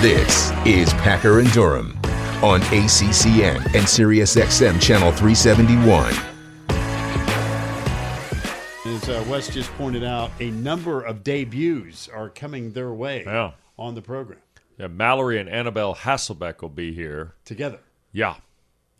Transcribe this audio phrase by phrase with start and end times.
[0.00, 1.92] This is Packer and Durham
[2.42, 6.12] on ACCN and SiriusXM Channel 371.
[8.86, 13.52] As uh, Wes just pointed out, a number of debuts are coming their way Yeah.
[13.78, 14.40] on the program
[14.78, 17.34] Yeah, Mallory and Annabelle Hasselbeck will be here.
[17.44, 17.80] together.
[18.12, 18.36] Yeah.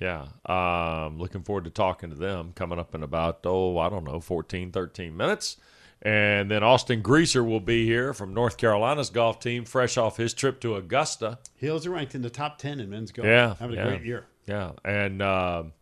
[0.01, 0.27] Yeah.
[0.47, 4.21] Um, looking forward to talking to them coming up in about, oh, I don't know,
[4.21, 5.57] 14, 13 minutes.
[6.05, 10.35] And then Austin Greaser will be here from North Carolina's golf team, fresh off his
[10.35, 11.39] trip to Augusta.
[11.57, 13.27] Heels are ranked in the top 10 in men's golf.
[13.27, 13.55] Yeah.
[13.59, 13.89] Having a yeah.
[13.89, 14.27] great year.
[14.47, 14.73] Yeah.
[14.85, 15.73] And um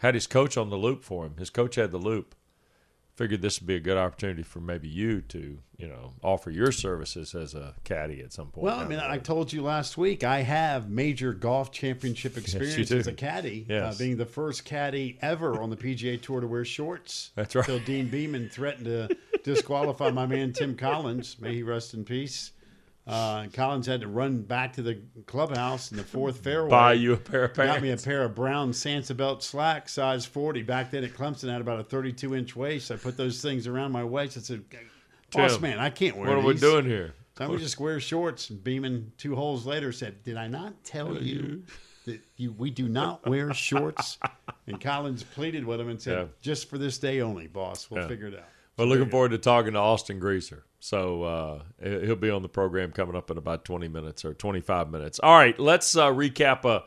[0.00, 1.36] had his coach on the loop for him.
[1.38, 2.34] His coach had the loop.
[3.16, 6.70] Figured this would be a good opportunity for maybe you to, you know, offer your
[6.70, 8.64] services as a caddy at some point.
[8.64, 12.98] Well, I mean, I told you last week I have major golf championship experience do.
[12.98, 13.94] as a caddy, Yes.
[13.94, 17.30] uh, being the first caddy ever on the PGA Tour to wear shorts.
[17.36, 17.66] That's right.
[17.66, 21.36] Until Deane Beman threatened to disqualify my man Tim Collins.
[21.40, 22.52] May he rest in peace.
[23.06, 26.70] Uh, Collins had to run back to the clubhouse in the fourth fairway.
[26.70, 27.72] buy you a pair of pants.
[27.74, 30.62] Got me a pair of brown Sansabelt slacks, size 40.
[30.62, 32.90] Back then at Clemson, I had about a 32 inch waist.
[32.90, 34.36] I put those things around my waist.
[34.36, 34.64] I said,
[35.32, 37.14] Boss Tim, man, I can't wear What are we doing here?
[37.38, 38.50] So we just wear shorts.
[38.50, 41.64] And Beman, two holes later, said, "Did I not tell you
[42.06, 44.18] that you we do not wear shorts?"
[44.68, 46.24] And Collins pleaded with him and said, Yeah.
[46.40, 47.88] "Just for this day only, boss.
[47.88, 48.08] We'll Yeah.
[48.08, 50.64] figure it out." Well, looking forward to talking to Austin Greaser.
[50.86, 54.88] So uh, he'll be on the program coming up in about 20 minutes or 25
[54.88, 55.18] minutes.
[55.20, 56.84] All right, let's uh, recap a,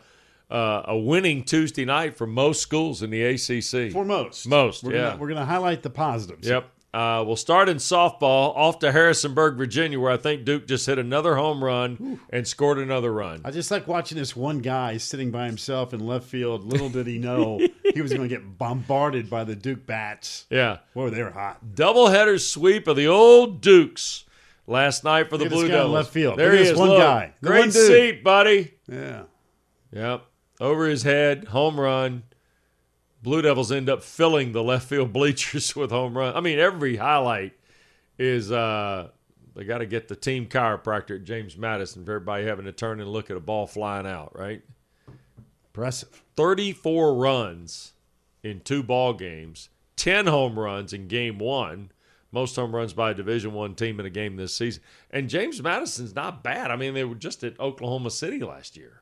[0.50, 3.92] uh, a winning Tuesday night for most schools in the ACC.
[3.92, 5.10] For most, Most, we're yeah.
[5.10, 6.48] Gonna, we're going to highlight the positives.
[6.48, 6.72] Yep.
[6.92, 10.98] Uh, we'll start in softball off to Harrisonburg, Virginia, where I think Duke just hit
[10.98, 13.42] another home run and scored another run.
[13.46, 16.64] I just like watching this one guy sitting by himself in left field.
[16.66, 17.60] Little did he know
[17.94, 20.48] he was going to get bombarded by the Duke bats.
[20.50, 20.80] Yeah.
[20.96, 21.60] Boy, they were hot.
[21.76, 24.26] Doubleheader sweep of the old Dukes
[24.66, 25.92] last night for the Look Blue Devils.
[25.94, 26.40] left field.
[26.40, 26.78] There Look he is.
[26.78, 27.34] one guy.
[27.42, 28.74] The Great one seat, buddy.
[28.92, 29.24] Yeah.
[29.92, 30.26] Yep.
[30.60, 32.24] Over his head, home run.
[33.22, 36.36] Blue Devils end up filling the left field bleachers with home run.
[36.36, 37.54] I mean, every highlight
[38.18, 39.10] is uh
[39.56, 43.00] they got to get the team chiropractor at James Madison for everybody having to turn
[43.00, 44.62] and look at a ball flying out, right?
[45.70, 46.24] Impressive.
[46.38, 47.94] 34 runs
[48.44, 51.92] in two ball games, 10 home runs in game 1.
[52.32, 54.84] Most home runs by a Division 1 team in a game this season.
[55.10, 56.70] And James Madison's not bad.
[56.70, 59.02] I mean, they were just at Oklahoma City last year.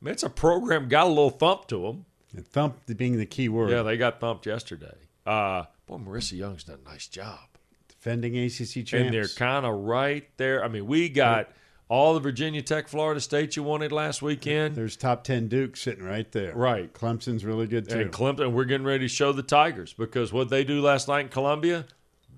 [0.00, 2.04] I mean, it's a program got a little thump to them.
[2.36, 3.70] And thump being the key word.
[3.70, 4.94] Yeah, they got thumped yesterday.
[5.26, 7.40] Uh, boy, Marissa Young's done a nice job.
[7.88, 8.92] Defending ACC champs.
[8.92, 10.64] And they're kind of right there.
[10.64, 11.50] I mean, we got
[11.88, 14.76] all the Virginia Tech, Florida State you wanted last weekend.
[14.76, 16.54] There's top 10 Duke sitting right there.
[16.54, 16.92] Right.
[16.92, 17.98] Clemson's really good too.
[17.98, 21.20] And Clemson, we're getting ready to show the Tigers because what they do last night
[21.22, 21.86] in Columbia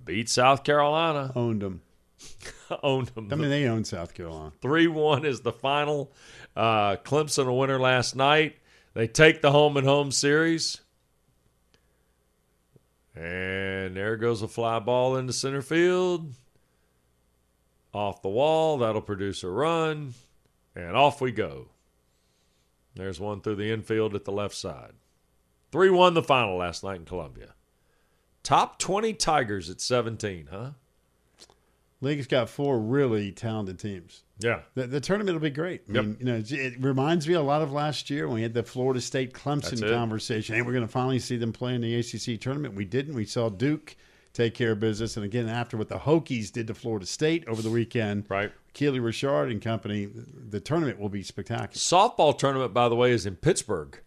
[0.05, 1.83] beat South Carolina, Owned them.
[2.83, 3.29] owned them.
[3.33, 4.53] I mean, they own South Carolina.
[4.61, 6.13] 3 1 is the final.
[6.55, 8.57] Uh, Clemson a winner last night.
[8.95, 10.81] They take the home and home series.
[13.15, 16.35] And there goes a fly ball into center field.
[17.93, 18.79] Off the wall.
[18.79, 20.15] That'll produce a run.
[20.75, 21.69] And off we go.
[22.95, 24.93] There's one through the infield at the left side.
[25.73, 27.55] 3 1 the final last night in Columbia.
[28.43, 30.71] Top 20 Tigers at 17, huh?
[32.01, 34.25] League's got four really talented teams.
[34.41, 34.61] Yeah.
[34.75, 35.83] The, the tournament will be great.
[35.89, 36.05] I Yep.
[36.05, 38.63] mean, you know, it, reminds me a lot of last year when we had the
[38.63, 40.55] Florida State Clemson conversation.
[40.55, 42.75] Hey, we're going to finally see them play in the ACC tournament.
[42.75, 43.15] We didn't.
[43.15, 43.97] We saw Duke
[44.33, 47.63] take care of business, and again after what the Hokies did to Florida State over
[47.63, 48.53] the weekend, Right.
[48.75, 51.73] Keely Rochard and company, the tournament will be spectacular.
[51.73, 53.99] Softball tournament, by the way, is in Pittsburgh.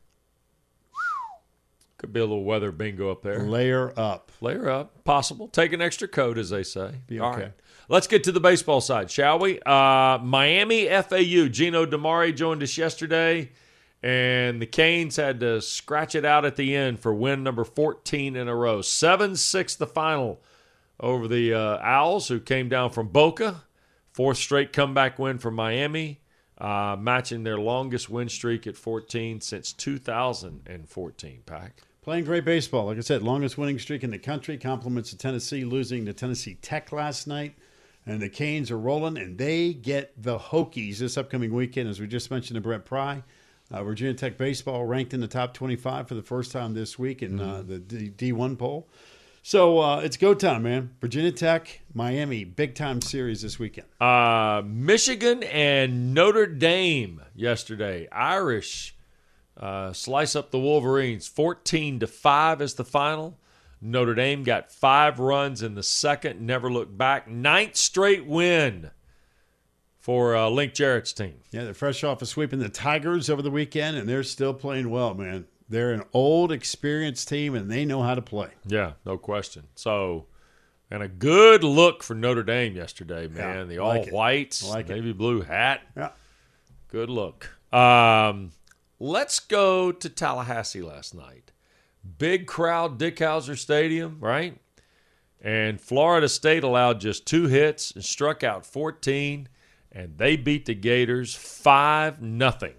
[1.97, 3.39] Could be a little weather bingo up there.
[3.39, 4.31] Layer up.
[4.41, 5.47] Layer up, possible.
[5.47, 6.95] Take an extra coat, as they say.
[7.07, 7.41] Be okay.
[7.43, 7.51] right.
[7.89, 9.59] Let's get to the baseball side, shall we?
[9.61, 11.47] Uh, Miami FAU.
[11.49, 13.51] Gino DiMare joined us yesterday,
[14.01, 18.35] and the Canes had to scratch it out at the end for win number 14
[18.35, 18.81] in a row.
[18.81, 20.41] 7 6 the final
[20.99, 23.63] over the uh, Owls, who came down from Boca.
[24.13, 26.21] Fourth straight comeback win for Miami,
[26.59, 31.81] uh, matching their longest win streak at 14 since 2014, Pack.
[32.03, 32.85] Playing great baseball.
[32.85, 34.57] Like I said, longest winning streak in the country.
[34.57, 37.55] Compliments to Tennessee losing to Tennessee Tech last night.
[38.05, 42.07] And the Canes are rolling, and they get the Hokies this upcoming weekend, as we
[42.07, 43.23] just mentioned to Brent Pry.
[43.71, 47.23] Uh, Virginia Tech baseball ranked in the top 25 for the first time this week
[47.23, 48.87] in uh, the D- D1 poll.
[49.41, 50.91] So uh, it's go time, man.
[51.01, 53.87] Virginia Tech, Miami, big time series this weekend.
[53.99, 58.07] Uh, Michigan and Notre Dame yesterday.
[58.09, 58.95] Irish
[59.57, 61.27] uh, slice up the Wolverines.
[61.27, 63.37] 14 to 5 is the final.
[63.83, 67.27] Notre Dame got five runs in the second, never looked back.
[67.27, 68.91] Ninth straight win
[69.99, 71.41] for uh, Link Jarrett's team.
[71.51, 74.89] Yeah, they're fresh off of sweeping the Tigers over the weekend, and they're still playing
[74.89, 75.45] well, man.
[75.67, 78.49] They're an old, experienced team, and they know how to play.
[78.65, 79.67] Yeah, no question.
[79.75, 80.27] So,
[80.89, 83.57] and a good look for Notre Dame yesterday, man.
[83.57, 84.93] Yeah, the all like whites, like it.
[84.93, 85.81] navy blue hat.
[85.97, 86.11] Yeah.
[86.89, 87.49] Good look.
[87.73, 88.51] Um,
[88.99, 91.52] let's go to Tallahassee last night.
[92.17, 94.57] Big crowd, Dick Howser Stadium, right?
[95.41, 99.49] And Florida State allowed just two hits and struck out 14,
[99.91, 102.75] and they beat the Gators 5 nothing.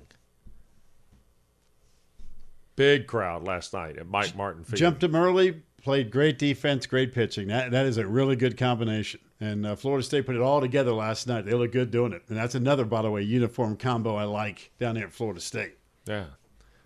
[2.77, 4.79] Big crowd last night at Mike Martin Field.
[4.79, 7.49] Jumped them early, played great defense, great pitching.
[7.49, 9.21] That that is a really good combination.
[9.41, 11.45] And uh, Florida State put it all together last night.
[11.45, 12.23] They look good doing it.
[12.29, 15.77] And that's another, by the way, uniform combo I like down there at Florida State.
[16.07, 16.25] Yeah.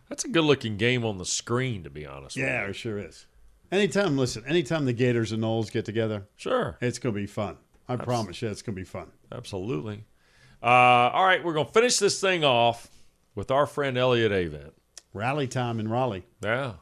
[0.09, 2.99] That's a good looking game on the screen, to be honest Yeah, with it sure
[2.99, 3.27] is.
[3.71, 6.27] Anytime, listen, anytime the Gators and Noles get together.
[6.37, 6.79] Sure.
[6.81, 7.57] it's going to be fun.
[7.89, 9.09] I promise you, it's going to be fun.
[9.33, 10.05] Absolutely.
[10.63, 12.89] Uh, all right, we're going to finish this thing off
[13.35, 14.73] with our friend Elliott Avent.
[15.15, 16.27] Rally time in Raleigh.
[16.43, 16.75] Yeah.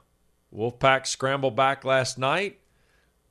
[0.54, 2.60] Wolfpack scrambled back last night.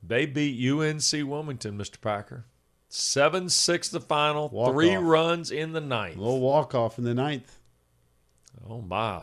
[0.02, 2.00] They beat UNC Wilmington, Mr.
[2.00, 2.44] Packer.
[2.88, 5.02] 7 6 the final, Walk three off.
[5.04, 6.16] runs in the ninth.
[6.16, 7.58] A little walk off in the ninth.
[8.68, 9.22] Oh, my.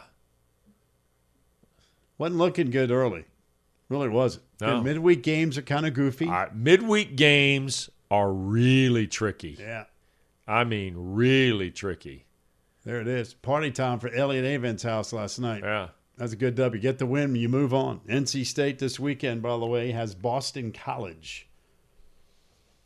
[2.17, 3.25] Wasn't looking good early.
[3.89, 4.45] Really wasn't.
[4.61, 4.77] No.
[4.77, 6.27] And midweek games are kind of goofy.
[6.27, 9.57] Right, midweek games are really tricky.
[9.59, 9.85] Yeah.
[10.47, 12.25] I mean, really tricky.
[12.83, 13.33] There it is.
[13.33, 15.63] Party time for Elliott Avent's house last night.
[15.63, 15.89] Yeah.
[16.17, 16.81] That's a good W.
[16.81, 18.01] Get the win, you move on.
[18.07, 21.47] NC State this weekend, by the way, has Boston College.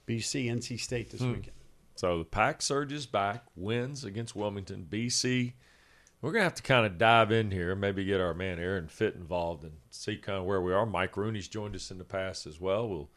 [0.07, 1.33] BC, NC State this hmm.
[1.33, 1.51] weekend.
[1.95, 5.53] So the pack surges back, wins against Wilmington, BC.
[6.21, 9.15] We're gonna have to kind of dive in here, maybe get our man Aaron Fitt
[9.15, 10.85] involved and see kind of where we are.
[10.85, 12.87] Mike Rooney's joined us in the past as well.
[12.89, 13.09] We'll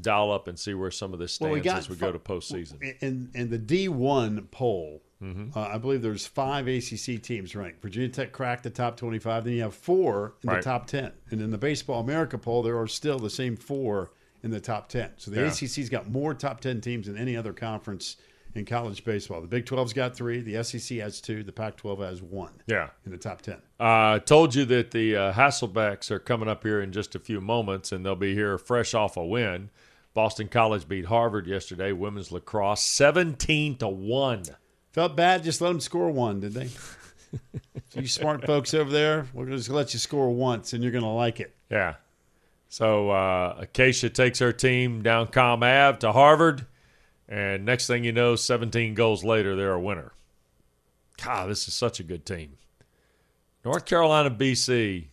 [0.00, 2.12] dial up and see where some of this stands Well, we got as we go
[2.12, 2.80] to postseason.
[3.00, 5.58] In, in the D1 poll, Mm-hmm.
[5.58, 7.80] uh, I believe there's five ACC teams ranked.
[7.80, 9.44] Virginia Tech cracked the top 25.
[9.44, 10.56] Then you have four in Right.
[10.56, 11.10] the top 10.
[11.30, 14.10] And in the Baseball America poll, there are still the same four
[14.42, 15.12] in the top 10.
[15.16, 15.46] So the Yeah.
[15.46, 18.16] ACC's got more top 10 teams than any other conference
[18.56, 19.40] in college baseball.
[19.40, 20.40] The Big 12's got three.
[20.40, 21.42] The SEC has two.
[21.42, 22.88] The Pac 12 has one Yeah.
[23.04, 23.56] in the top 10.
[23.78, 27.18] I uh, told you that the uh, Hasselbecks are coming up here in just a
[27.18, 29.70] few moments, and they'll be here fresh off a win.
[30.14, 34.44] Boston College beat Harvard yesterday, women's lacrosse, 17 to 1.
[34.92, 35.44] Felt bad.
[35.44, 36.68] Just let them score one, did they?
[37.90, 41.04] so you smart folks over there, we're gonna let you score once, and you're going
[41.04, 41.54] to like it.
[41.70, 41.96] Yeah.
[42.70, 46.64] So uh, Acacia takes her team down Comm Ave to Harvard,
[47.28, 50.12] and next thing you know, 17 goals later, they're a winner.
[51.22, 52.58] God, this is such a good team.
[53.64, 55.06] North Carolina, BC.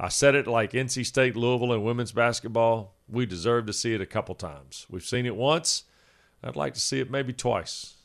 [0.00, 2.94] I said it like NC State, Louisville, and women's basketball.
[3.08, 4.86] We deserve to see it a couple times.
[4.88, 5.84] We've seen it once.
[6.42, 7.96] I'd like to see it maybe twice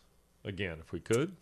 [0.43, 1.35] again if we could.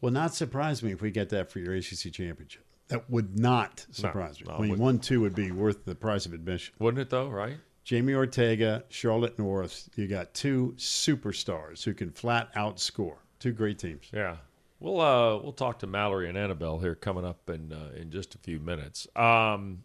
[0.00, 2.64] Will not surprise me if we get that for your ACC championship.
[2.88, 4.54] That would not surprise no, me.
[4.54, 6.74] it I mean, one two would be worth the price of admission.
[6.78, 7.58] Wouldn't it, though, right?
[7.88, 9.88] Jamie Ortega, Charlotte North.
[9.96, 13.16] You got two superstars who can flat out score.
[13.38, 14.10] Two great teams.
[14.12, 14.36] Yeah.
[14.78, 18.34] We'll uh we'll talk to Mallory and Annabelle here coming up in uh, in just
[18.34, 19.06] a few minutes.
[19.16, 19.84] Um,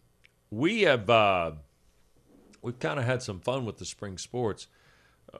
[0.50, 1.52] we have uh,
[2.60, 4.66] we've kind of had some fun with the spring sports.
[5.32, 5.38] Uh,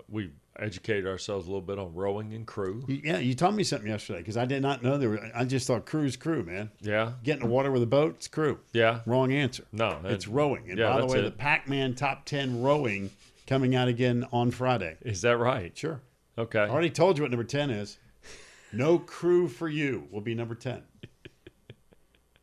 [0.59, 2.85] we've educated ourselves a little bit on rowing and crew.
[2.89, 5.31] Yeah, you taught me something yesterday because I did not know there were.
[5.35, 6.71] I just thought crew's crew, man.
[6.81, 8.59] Yeah, Get in the water with a boat, it's crew.
[8.73, 9.01] yeah.
[9.07, 9.65] Wrong answer.
[9.73, 10.69] No, It's rowing.
[10.71, 11.23] And yeah, by the way, it.
[11.23, 13.11] the Pac Man Top 10 rowing
[13.47, 14.97] coming out again on Friday.
[15.03, 15.77] Is that right?
[15.77, 16.01] Sure.
[16.37, 16.61] Okay.
[16.61, 17.99] I already told you what number 10 is.
[18.73, 20.83] No crew for you will be number 10.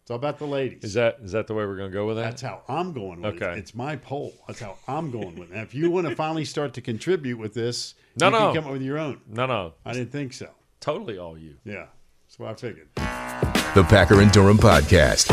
[0.02, 0.84] It's all about the ladies.
[0.84, 2.24] Is that is that the way we're going to go with that?
[2.24, 3.52] That's how I'm going with Okay.
[3.54, 3.60] it.
[3.60, 4.34] It's my poll.
[4.48, 5.56] That's how I'm going with it.
[5.56, 8.38] Now, if you want to finally start to contribute with this, No, you no.
[8.54, 9.22] can come up with your own.
[9.28, 9.74] no, no.
[9.86, 10.50] I didn't think so.
[10.80, 11.56] Totally all you.
[11.64, 11.86] Yeah.
[12.26, 12.88] That's what I figured.
[12.96, 15.30] The Packer and Durham Podcast.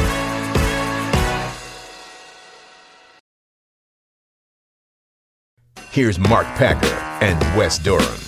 [5.91, 6.87] Here's Mark Packer
[7.25, 8.21] and Wes Durham.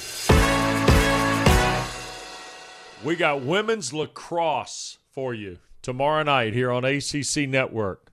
[3.04, 8.12] We got women's lacrosse for you tomorrow night here on ACC Network.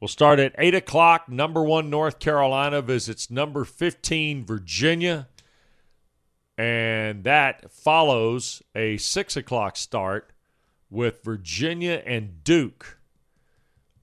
[0.00, 1.28] We'll start at 8 o'clock.
[1.28, 5.28] Number one, North Carolina visits number 15, Virginia.
[6.58, 10.32] And that follows a 6 o'clock start
[10.90, 12.98] with Virginia and Duke.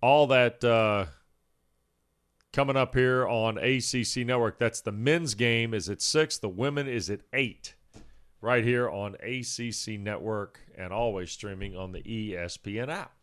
[0.01, 1.05] All that uh,
[2.51, 4.59] coming up here on ACC Network.
[4.59, 7.75] That's the men's game is at 6, the women is at 8
[8.43, 13.13] right here on ACC Network and always streaming on the ESPN app.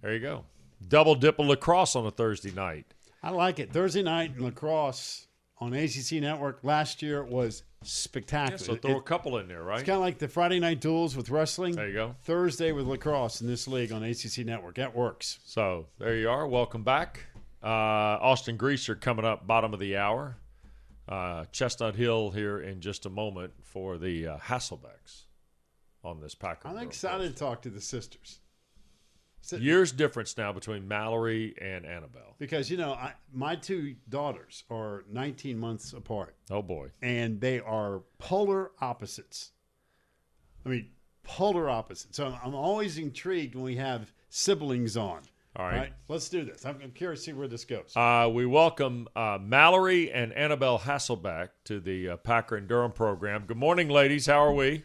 [0.00, 0.44] There you go.
[0.86, 2.86] Double dip of lacrosse on a Thursday night.
[3.24, 3.72] I like it.
[3.72, 5.26] Thursday night in lacrosse
[5.58, 8.52] on ACC Network last year was spectacular.
[8.60, 9.80] Yeah, so throw It- a couple in there, right?
[9.80, 11.74] It's kind of like the Friday night duels with wrestling.
[11.74, 12.14] There you go.
[12.22, 14.76] Thursday with lacrosse in this league on ACC Network.
[14.76, 15.40] That works.
[15.44, 16.46] So there you are.
[16.46, 17.26] Welcome back.
[17.64, 20.36] Uh, Austin Greaser coming up, bottom of the hour.
[21.08, 25.22] Uh, Chestnut Hill here in just a moment for the uh, Hasselbecks
[26.02, 26.66] on this Packer.
[26.68, 28.40] I'm excited to talk to the sisters.
[29.52, 32.34] Years difference now between Mallory and Annabelle.
[32.38, 36.88] because you know I, my two daughters are 19 months apart, Oh boy.
[37.00, 39.52] and they are polar opposites.
[40.64, 40.90] I mean,
[41.22, 42.16] polar opposites.
[42.16, 45.22] So I'm, I'm always intrigued when we have siblings on.
[45.58, 45.92] All right.
[46.08, 46.66] let's do this.
[46.66, 47.92] I'm, I'm curious to see where this goes.
[47.96, 53.44] Uh, we welcome uh, Mallory and Annabelle Hasselbeck to the uh, Packer and Durham program.
[53.46, 54.26] Good morning, ladies.
[54.26, 54.84] How are we?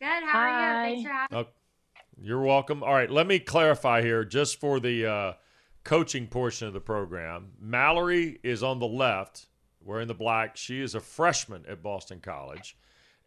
[0.00, 0.08] Good.
[0.24, 0.94] How are you?
[0.94, 1.46] Thanks for having Oh,
[2.20, 2.82] you're welcome.
[2.82, 5.32] All right, let me clarify here just for the uh,
[5.84, 7.52] coaching portion of the program.
[7.60, 9.46] Mallory is on the left,
[9.80, 10.56] wearing the black.
[10.56, 12.76] She is a freshman at Boston College.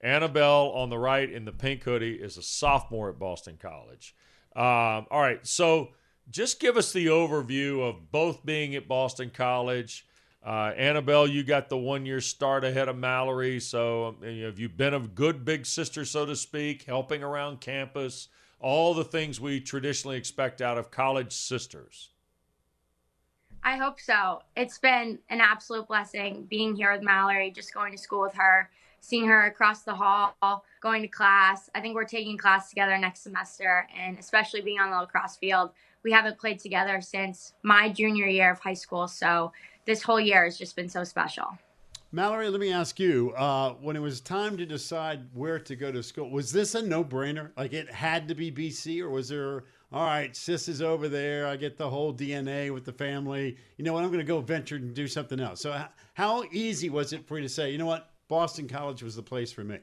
[0.01, 4.13] Annabelle on the right in the pink hoodie is a sophomore at Boston College.
[4.55, 5.89] Um, all right, so
[6.29, 10.07] just give us the overview of both being at Boston College.
[10.45, 13.59] Uh, Annabelle, you got the one year start ahead of Mallory.
[13.59, 18.29] So, um, have you been a good big sister, so to speak, helping around campus?
[18.59, 22.11] All the things we traditionally expect out of college sisters.
[23.63, 24.43] I hope so.
[24.55, 28.69] It's been an absolute blessing being here with Mallory, just going to school with her,
[29.01, 31.69] seeing her across the hall, going to class.
[31.75, 35.71] I think we're taking class together next semester, and especially being on the lacrosse field.
[36.03, 39.51] We haven't played together since my junior year of high school, so
[39.85, 41.57] this whole year has just been so special.
[42.11, 45.91] Mallory, let me ask you: uh, when it was time to decide where to go
[45.91, 47.51] to school, was this a no-brainer?
[47.57, 49.65] Like it had to be BC, or was there?
[49.91, 51.45] All right, sis is over there.
[51.45, 53.57] I get the whole DNA with the family.
[53.77, 54.03] You know what?
[54.03, 55.61] I'm going to go venture and do something else.
[55.61, 55.77] So,
[56.13, 59.23] how easy was it for you to say, you know what, Boston College was the
[59.23, 59.79] place for me?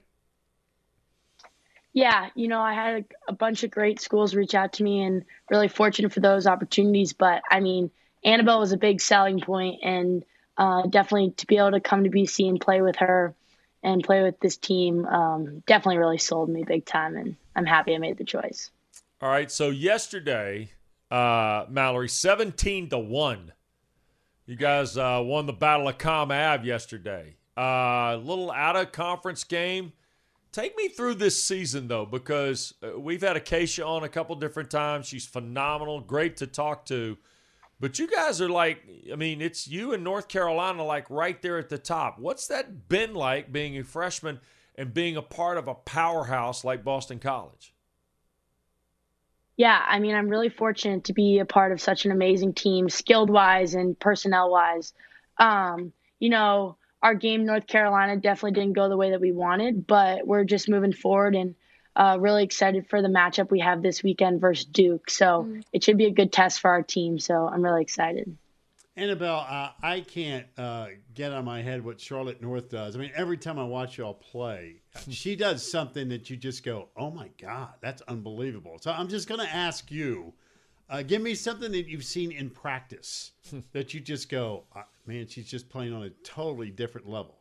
[1.92, 5.02] Yeah, you know, I had a, a bunch of great schools reach out to me
[5.02, 7.12] and really fortunate for those opportunities.
[7.12, 7.90] But I mean,
[8.24, 10.24] Annabelle was a big selling point, and
[10.56, 13.34] uh, definitely to be able to come to BC and play with her
[13.82, 17.16] and play with this team um, definitely really sold me big time.
[17.16, 18.70] And I'm happy I made the choice.
[19.20, 20.70] All right, so yesterday,
[21.10, 23.52] uh, Mallory, 17 to 1.
[24.46, 27.36] You guys uh, won the Battle of Comm Ave yesterday.
[27.56, 29.92] A little out of conference game.
[30.52, 34.70] Take me through this season, though, because uh, we've had Acacia on a couple different
[34.70, 35.06] times.
[35.06, 37.16] She's phenomenal, great to talk to.
[37.80, 41.58] But you guys are like, I mean, it's you and North Carolina, like right there
[41.58, 42.18] at the top.
[42.18, 44.40] What's that been like being a freshman
[44.76, 47.74] and being a part of a powerhouse like Boston College?
[49.56, 52.88] Yeah, I mean, I'm really fortunate to be a part of such an amazing team,
[52.88, 54.92] skilled wise and personnel wise.
[55.38, 59.86] Um, you know, our game North Carolina definitely didn't go the way that we wanted,
[59.86, 61.54] but we're just moving forward and
[61.96, 65.10] uh, really excited for the matchup we have this weekend versus Duke.
[65.10, 67.18] So it should be a good test for our team.
[67.18, 68.36] So I'm really excited.
[68.94, 72.94] Annabelle, uh, I can't uh, get on my head what Charlotte North does.
[72.94, 76.88] I mean, every time I watch y'all play, she does something that you just go,
[76.94, 80.34] "Oh my god, that's unbelievable." So I'm just going to ask you,
[80.92, 83.32] uh, give me something that you've seen in practice
[83.72, 87.38] that you just go, uh, "Man, she's just playing on a totally different level."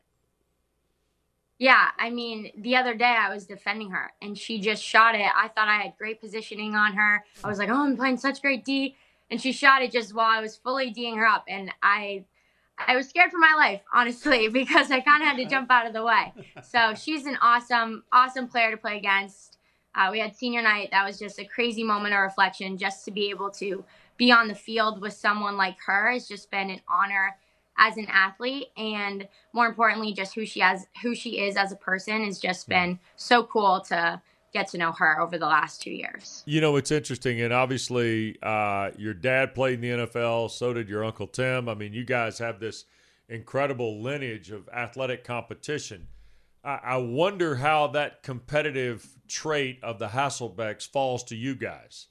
[1.60, 5.30] Yeah, I mean, the other day I was defending her and she just shot it.
[5.36, 7.24] I thought I had great positioning on her.
[7.44, 8.96] I was like, "Oh, I'm playing such great D."
[9.30, 12.26] And she shot it just while I was fully D'ing her up and I
[12.88, 15.86] I was scared for my life, honestly, because I kind of had to jump out
[15.86, 16.34] of the way.
[16.64, 19.58] So, she's an awesome awesome player to play against.
[19.96, 20.90] Uh, we had senior night.
[20.92, 22.78] That was just a crazy moment of reflection.
[22.78, 23.84] Just to be able to
[24.18, 27.36] be on the field with someone like her has just been an honor
[27.78, 31.76] as an athlete and more importantly just who she has who she is as a
[31.76, 34.22] person has just been so cool to
[34.54, 38.38] get to know her over the last two years You know, it's interesting, and obviously,
[38.44, 40.52] uh, your dad played in the NFL.
[40.52, 41.70] So did your uncle Tim.
[41.70, 42.86] I mean, you guys have this
[43.30, 46.08] incredible lineage of athletic competition.
[46.64, 52.08] I, wonder how that competitive trait of the Hasselbecks falls to you guys.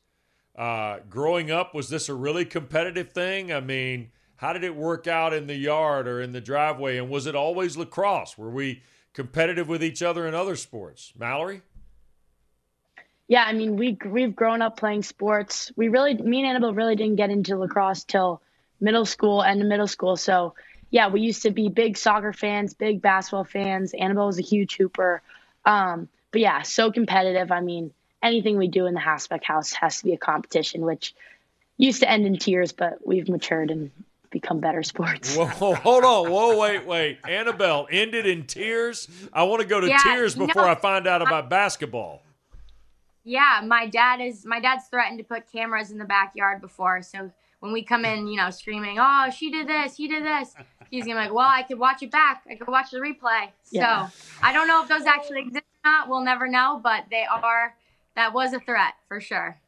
[0.57, 3.53] Uh, growing up, was this a really competitive thing?
[3.53, 6.99] I mean, how did it work out in the yard or in the driveway?
[6.99, 8.37] And was it always lacrosse?
[8.37, 11.13] Were we competitive with each other in other sports?
[11.17, 11.63] Mallory?
[13.29, 15.71] Yeah, I mean, we we've grown up playing sports.
[15.77, 18.43] We really, me and Annabelle really didn't get into lacrosse till
[18.81, 20.17] middle school, and middle school.
[20.17, 20.55] So,
[20.91, 23.95] yeah, we used to be big soccer fans, big basketball fans.
[23.95, 25.23] Annabelle was a huge hooper.
[25.65, 27.51] Um, but yeah, so competitive.
[27.53, 27.93] I mean,
[28.23, 31.15] anything we do in the Hasbeck house has to be a competition, which
[31.77, 33.91] used to end in tears, but we've matured and
[34.31, 35.37] become better sports.
[35.37, 36.31] Whoa, hold on.
[36.31, 37.19] Whoa, wait, wait.
[37.29, 39.09] Annabelle ended in tears.
[39.33, 42.23] I want to go to Yeah, tears you before know- I find out about basketball.
[43.25, 47.03] Yeah, my dad is my dad's threatened to put cameras in the backyard before.
[47.03, 47.31] So
[47.61, 50.55] when we come in, you know, screaming, "Oh, she did this, he did this,"
[50.91, 52.45] he's gonna be like, "Well, I could watch it back.
[52.51, 54.09] I could watch the replay." Yeah.
[54.09, 56.09] So I don't know if those actually exist or not.
[56.09, 57.75] We'll never know, but they are.
[58.17, 59.59] That was a threat for sure.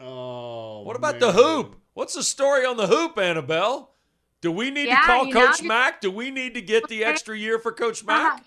[0.00, 0.82] Oh.
[0.82, 1.20] What about man.
[1.20, 1.76] the hoop?
[1.94, 3.90] What's the story on the hoop, Annabelle?
[4.40, 6.00] Do we need Yeah, to call you know, Coach just- Mack?
[6.00, 8.42] Do we need to get the extra year for Coach Mack?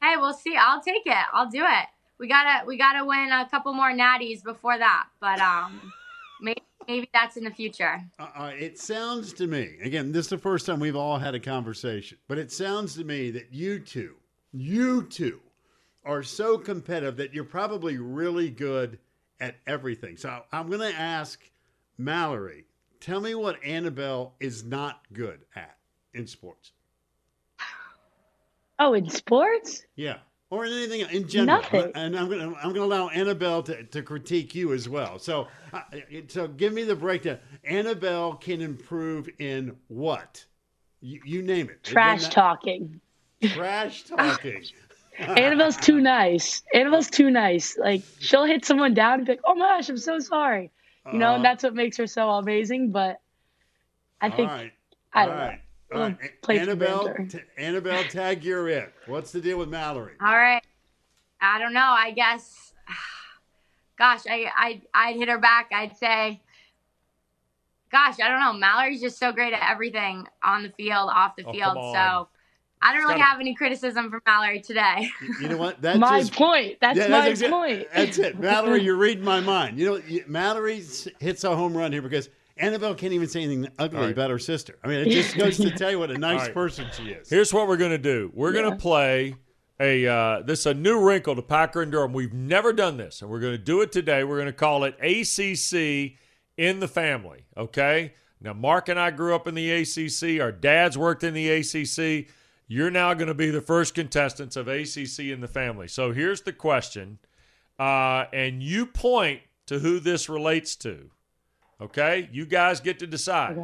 [0.00, 0.56] hey, we'll see.
[0.56, 1.24] I'll take it.
[1.32, 1.86] I'll do it.
[2.18, 5.92] We gotta we gotta win a couple more natties before that, but um,
[6.40, 8.00] maybe maybe that's in the future.
[8.18, 11.34] Uh, uh, it sounds to me, again, this is the first time we've all had
[11.34, 14.14] a conversation, but it sounds to me that you two,
[14.52, 15.40] you two,
[16.04, 18.98] are so competitive that you're probably really good
[19.40, 20.16] at everything.
[20.16, 21.38] So I'm going to ask
[21.98, 22.64] Mallory,
[22.98, 25.76] tell me what Annabelle is not good at
[26.14, 26.72] in sports.
[28.78, 29.84] Oh, in sports?
[29.96, 30.18] Yeah.
[30.50, 31.92] Or anything in general, Nothing.
[31.94, 35.18] and I'm gonna I'm gonna allow Annabelle to, to critique you as well.
[35.18, 35.82] So, uh,
[36.28, 37.38] so give me the breakdown.
[37.64, 40.42] Annabelle can improve in what?
[41.02, 41.84] You, you name it.
[41.84, 42.98] Trash talking.
[43.42, 44.64] Trash talking.
[45.18, 46.62] Annabelle's too nice.
[46.72, 47.76] Annabelle's too nice.
[47.76, 50.70] Like she'll hit someone down and be like, "Oh my gosh, I'm so sorry,"
[51.12, 52.90] you know, Uh, and that's what makes her so amazing.
[52.90, 53.20] But
[54.20, 54.72] I think right.
[55.12, 55.42] I don't know.
[55.42, 55.60] right.
[55.92, 56.16] All right.
[56.48, 58.92] Annabelle, t- Annabelle, tag you're it.
[59.06, 60.14] What's the deal with Mallory?
[60.20, 60.62] All right.
[61.40, 61.80] I don't know.
[61.80, 62.72] I guess.
[63.98, 65.70] Gosh, I I I'd hit her back.
[65.72, 66.40] I'd say.
[67.90, 68.52] Gosh, I don't know.
[68.52, 71.74] Mallory's just so great at everything on the field, off the Oh, field.
[71.74, 72.28] So
[72.82, 75.08] I don't really gotta- have any criticism for Mallory today.
[75.40, 75.80] You know what?
[75.80, 76.76] That's my just, point.
[76.82, 77.86] That's Yeah, my exa- point.
[77.94, 78.82] That's it, Mallory.
[78.84, 79.78] You're reading my mind.
[79.78, 80.84] You know, Mallory
[81.18, 82.28] hits a home run here because
[82.58, 84.12] Annabelle can't even say anything ugly All right.
[84.12, 84.78] about her sister.
[84.82, 86.54] I mean, it just goes to tell you what a nice All right.
[86.54, 87.28] person she is.
[87.28, 88.30] Here's what we're going to do.
[88.34, 89.34] We're gonna play
[89.80, 92.12] a uh, this is a new wrinkle to Packer and Durham.
[92.12, 94.24] We've never done this, and we're going to do it today.
[94.24, 96.18] We're going to call it ACC
[96.56, 97.44] in the family.
[97.56, 98.14] Okay.
[98.40, 100.40] Now, Mark and I grew up in the ACC.
[100.40, 102.28] Our dads worked in the ACC.
[102.68, 105.88] You're now going to be the first contestants of ACC in the family.
[105.88, 107.18] So here's the question,
[107.78, 111.10] uh, and you point to who this relates to.
[111.80, 113.52] Okay, you guys get to decide.
[113.52, 113.60] Okay.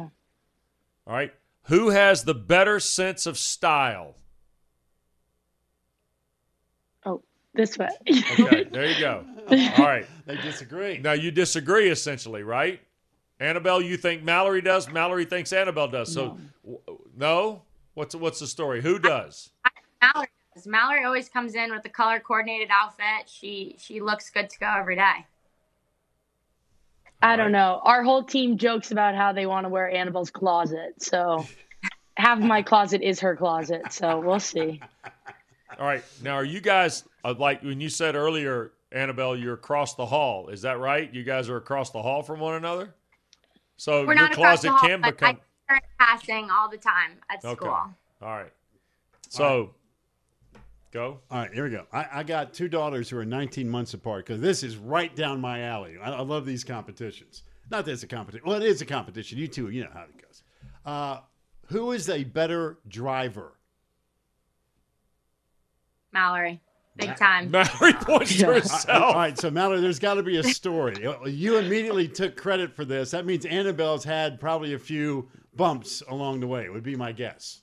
[1.07, 4.15] All right, who has the better sense of style?
[7.05, 7.21] Oh,
[7.53, 7.89] this way.
[8.07, 9.25] Okay, there you go.
[9.49, 10.05] All right.
[10.25, 10.97] They disagree.
[10.97, 12.79] Now you disagree essentially, right?
[13.39, 14.89] Annabelle, you think Mallory does.
[14.89, 16.11] Mallory thinks Annabelle does.
[16.13, 16.79] So, w-
[17.15, 17.61] no.
[17.93, 18.81] What's what's the story?
[18.81, 19.51] Who does?
[20.01, 20.65] Mallory does.
[20.67, 23.27] Mallory always comes in with a color coordinated outfit.
[23.27, 25.25] She she looks good to go every day.
[27.21, 27.81] I don't know.
[27.83, 30.95] Our whole team jokes about how they want to wear Annabelle's closet.
[30.99, 31.47] So
[32.17, 33.91] half of my closet is her closet.
[33.91, 34.81] So we'll see.
[35.79, 36.03] All right.
[36.23, 40.49] Now, are you guys uh, like when you said earlier, Annabelle, you're across the hall?
[40.49, 41.11] Is that right?
[41.13, 42.93] You guys are across the hall from one another.
[43.77, 45.29] So We're your not closet the hall, can but become.
[45.69, 47.55] I see passing all the time at Okay.
[47.55, 47.69] school.
[47.69, 48.51] All right.
[49.29, 49.73] So,
[50.95, 51.19] go.
[51.29, 51.85] All right, here we go.
[51.91, 55.41] I, I got two daughters who are 19 months apart because this is right down
[55.41, 55.97] my alley.
[56.01, 57.43] I, I love these competitions.
[57.69, 58.47] Not that it's a competition.
[58.47, 59.37] Well, it is a competition.
[59.37, 60.43] You two, you know how it goes.
[60.85, 61.19] Uh,
[61.67, 63.53] who is a better driver?
[66.13, 66.61] Mallory,
[66.95, 67.51] big time.
[67.51, 68.47] Mallory points to Yeah.
[68.47, 69.15] All herself.
[69.15, 70.95] right, so Mallory, there's got to be a story.
[71.25, 73.11] You immediately took credit for this.
[73.11, 76.69] That means Annabelle's had probably a few bumps along the way.
[76.69, 77.61] Would be my guess.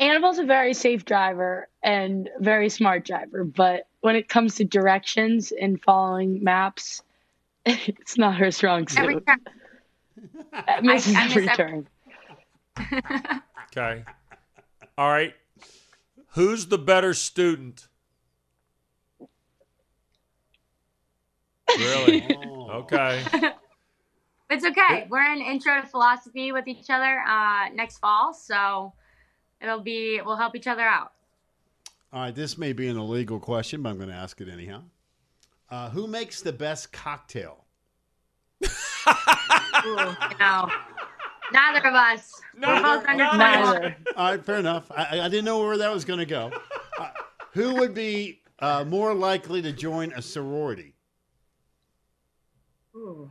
[0.00, 5.52] Annabelle's a very safe driver and very smart driver, but when it comes to directions
[5.52, 7.02] and following maps,
[7.66, 9.26] it's not her strong Every suit.
[9.26, 9.40] time.
[10.52, 11.88] It misses I miss every every- turn.
[13.76, 14.04] Okay.
[14.98, 15.32] All right.
[16.30, 17.86] Who's the better student?
[21.78, 22.24] Really?
[22.36, 22.70] Oh.
[22.82, 23.24] Okay.
[24.50, 25.06] It's okay.
[25.08, 28.92] We're in intro to philosophy with each other uh, next fall, so
[29.62, 31.12] it'll be we'll help each other out.
[32.12, 34.82] All right, this may be an illegal question, but I'm going to ask it anyhow.
[35.70, 37.64] Uh, who makes the best cocktail?
[38.64, 38.68] Ooh,
[39.86, 40.68] you know,
[41.52, 42.32] neither of us.
[42.60, 43.38] We're both under Neither.
[43.80, 43.96] Neither.
[44.16, 44.90] All right, fair enough.
[44.90, 46.50] I, I- I didn't know where that was going to go.
[46.98, 47.08] Uh,
[47.52, 50.94] who would be uh, more likely to join a sorority?
[52.96, 53.30] Ooh.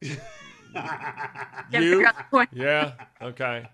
[1.70, 2.04] You?
[2.52, 2.92] Yeah.
[3.22, 3.68] Okay.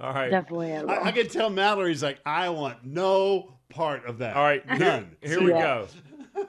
[0.00, 0.30] All right.
[0.30, 1.12] Definitely I, I Annabelle.
[1.12, 4.36] can tell Mallory's like, I want no part of that.
[4.36, 4.62] All right.
[4.68, 5.16] Here, None.
[5.20, 5.86] here we Yeah.
[6.34, 6.46] go.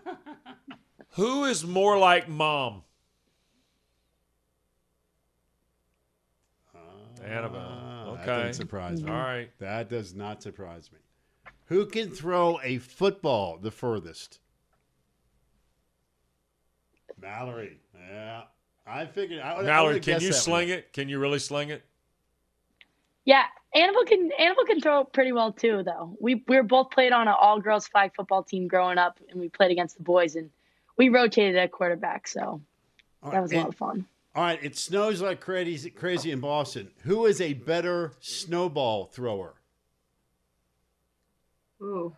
[1.14, 2.84] Who is more like mom?
[7.24, 7.60] Annabelle.
[7.62, 8.26] Ah, okay.
[8.26, 9.12] That doesn't surprise me.
[9.12, 9.50] All right.
[9.60, 11.00] That does not surprise me.
[11.66, 14.40] Who can throw a football the furthest?
[17.20, 17.80] Mallory.
[18.10, 18.44] Yeah.
[18.88, 19.42] I figured.
[19.42, 20.94] I, Mallory, can you sling it?
[20.94, 21.84] Can you really sling it?
[23.30, 23.44] Yeah,
[23.76, 25.84] Annabelle can Annabelle can throw pretty well too.
[25.84, 29.20] Though we we were both played on an all girls flag football team growing up,
[29.30, 30.50] and we played against the boys, and
[30.98, 32.60] we rotated at quarterback, so
[33.32, 34.08] that was a lot of fun.
[34.34, 36.90] All right, it snows like crazy, crazy in Boston.
[37.04, 39.54] Who is a better snowball thrower?
[41.84, 42.16] Ooh.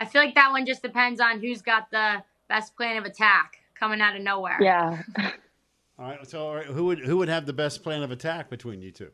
[0.00, 3.58] I feel like that one just depends on who's got the best plan of attack
[3.78, 4.56] coming out of nowhere.
[4.62, 5.02] Yeah.
[5.98, 8.48] All right, so all right, who would who would have the best plan of attack
[8.48, 9.10] between you two?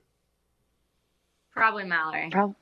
[1.58, 2.30] Probably Mallory.
[2.30, 2.54] Prob-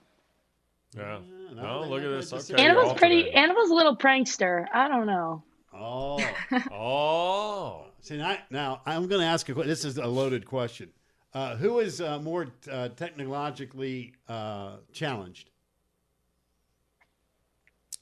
[0.97, 1.19] Yeah.
[1.55, 2.31] no, No, look at this.
[2.31, 3.17] just Okay, say- Annabelle's pretty.
[3.17, 3.35] alternating.
[3.35, 4.67] Annabelle's a little prankster.
[4.73, 5.43] I don't know.
[5.75, 6.19] Oh,
[6.73, 7.85] Oh.
[8.01, 9.69] see now, now I'm going to ask a question.
[9.69, 10.89] This is a loaded question.
[11.35, 15.51] Uh, who is uh, more uh, technologically uh, challenged?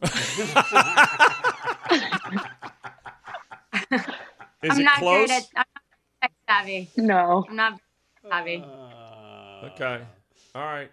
[4.62, 5.26] Is I'm it not close?
[5.28, 5.82] great at I'm not
[6.22, 6.90] tech savvy.
[6.96, 7.44] No.
[7.48, 7.80] I'm not
[8.28, 8.62] savvy.
[8.64, 8.90] Uh,
[9.72, 10.02] Okay.
[10.54, 10.90] All right.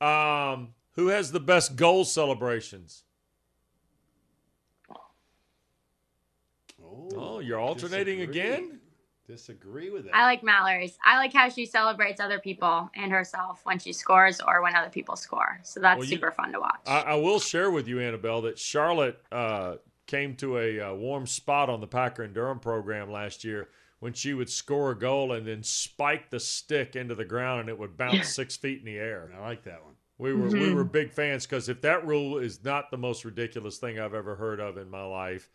[0.00, 3.02] Um, who has the best goal celebrations?
[7.16, 8.40] Oh, you're alternating disagree.
[8.40, 8.80] again?
[9.26, 10.14] Disagree with that.
[10.14, 10.98] I like Mallory's.
[11.04, 14.90] I like how she celebrates other people and herself when she scores or when other
[14.90, 15.58] people score.
[15.62, 16.80] So that's Well, you- super fun to watch.
[16.86, 19.76] I, I will share with you, Annabelle, that Charlotte uh,
[20.06, 23.68] came to a, uh warm spot on the Packer and Durham program last year
[24.00, 27.68] when she would score a goal and then spike the stick into the ground and
[27.68, 29.30] it would bounce six feet in the air.
[29.36, 29.94] I like that one.
[30.18, 33.78] We were we were big fans because if that rule is not the most ridiculous
[33.78, 35.50] thing I've ever heard of in my life,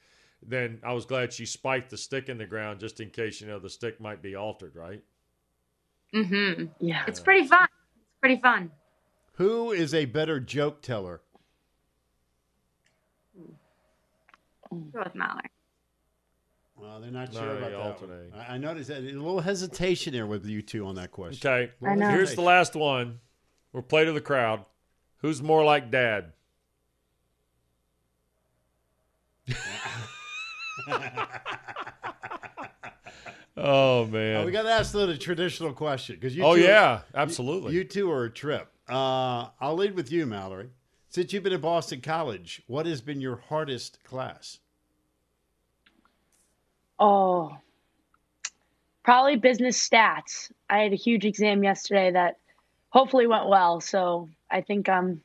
[0.46, 3.48] then I was glad she spiked the stick in the ground just in case you
[3.48, 5.02] know the stick might be altered, right?
[6.14, 6.66] Mm-hmm.
[6.80, 7.04] Yeah.
[7.08, 7.68] It's pretty fun.
[7.72, 8.72] It's pretty fun.
[9.36, 11.22] Who is a better joke teller?
[14.72, 15.50] Go with Mallory.
[16.82, 17.84] Well, they're not No, sure about you that.
[17.84, 18.32] alternate.
[18.32, 18.42] One.
[18.42, 21.50] I, I noticed that a little hesitation there with you two on that question.
[21.50, 22.10] Okay, I know.
[22.10, 23.20] here's the last one.
[23.74, 24.66] We'll play to the crowd.
[25.18, 26.32] Who's more like dad?
[33.58, 34.46] oh man.
[34.46, 36.44] We got to ask the traditional question because you.
[36.44, 37.74] oh two are- yeah, absolutely.
[37.74, 38.72] You two are a trip.
[38.90, 40.70] Uh, I'll lead with you, Mallory.
[41.10, 44.60] Since you've been at Boston College, what has been your hardest class?
[47.00, 47.58] Oh,
[49.04, 50.52] probably business stats.
[50.70, 52.38] I had a huge exam yesterday that
[52.90, 53.82] hopefully went well.
[53.82, 55.22] So I think I'm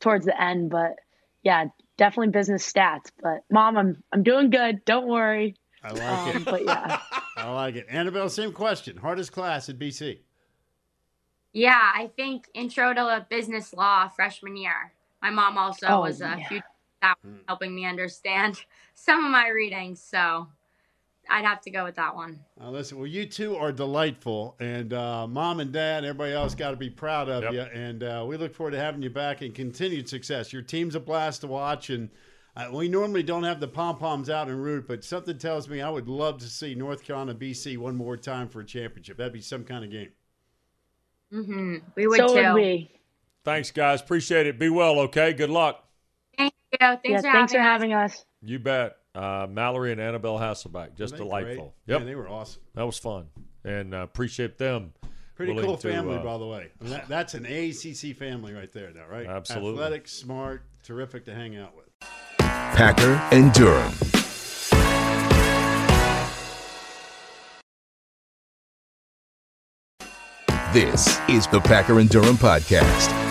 [0.00, 0.96] towards the end, but
[1.42, 3.10] yeah, definitely business stats.
[3.22, 4.84] But mom, I'm I'm doing good.
[4.84, 5.56] Don't worry.
[5.82, 6.44] I like Um, it.
[6.44, 6.96] but yeah,
[7.36, 7.86] I like it.
[7.88, 8.96] Annabelle, same question.
[8.96, 10.18] Hardest class at BC?
[11.52, 14.92] Yeah, I think intro to business law freshman year.
[15.22, 16.48] My mom also Oh, was a yeah.
[16.48, 16.62] huge
[17.02, 17.16] that
[17.48, 18.60] helping me understand
[18.94, 20.00] some of my readings.
[20.00, 20.48] So
[21.28, 22.38] I'd have to go with that one.
[22.60, 26.54] Uh, listen, well, you two are delightful, and uh, mom and dad, and everybody else,
[26.54, 27.52] got to be proud of Yep.
[27.52, 27.60] you.
[27.80, 30.52] And uh, we look forward to having you back and continued success.
[30.52, 32.10] Your team's a blast to watch, and
[32.56, 35.80] uh, we normally don't have the pom poms out en route, but something tells me
[35.82, 39.16] I would love to see North Carolina BC one more time for a championship.
[39.18, 40.10] That'd be some kind of game.
[41.32, 41.76] Mm-hmm.
[41.96, 42.34] We would so too.
[42.34, 42.90] would we.
[43.44, 44.00] Thanks, guys.
[44.00, 44.58] Appreciate it.
[44.58, 44.98] Be well.
[45.00, 45.32] Okay.
[45.32, 45.84] Good luck.
[46.36, 46.78] Thank you.
[46.78, 48.12] Thanks yeah, for thanks for having us.
[48.12, 48.24] having us.
[48.42, 48.96] You bet.
[49.16, 51.74] Uh, Mallory and Annabelle Hasselbeck, just delightful.
[51.86, 51.94] great?
[51.94, 52.60] Yep, Man, they were awesome.
[52.74, 53.28] that was fun,
[53.64, 54.92] and uh, appreciate them.
[55.36, 56.70] Pretty willing cool to, family, uh, by the way.
[56.80, 59.26] I mean, that, that's an ACC family right there, now, right?
[59.26, 59.82] Absolutely.
[59.82, 61.86] Athletic, smart, terrific to hang out with.
[62.38, 63.92] Packer and Durham.
[70.72, 73.25] This is the Packer and Durham podcast.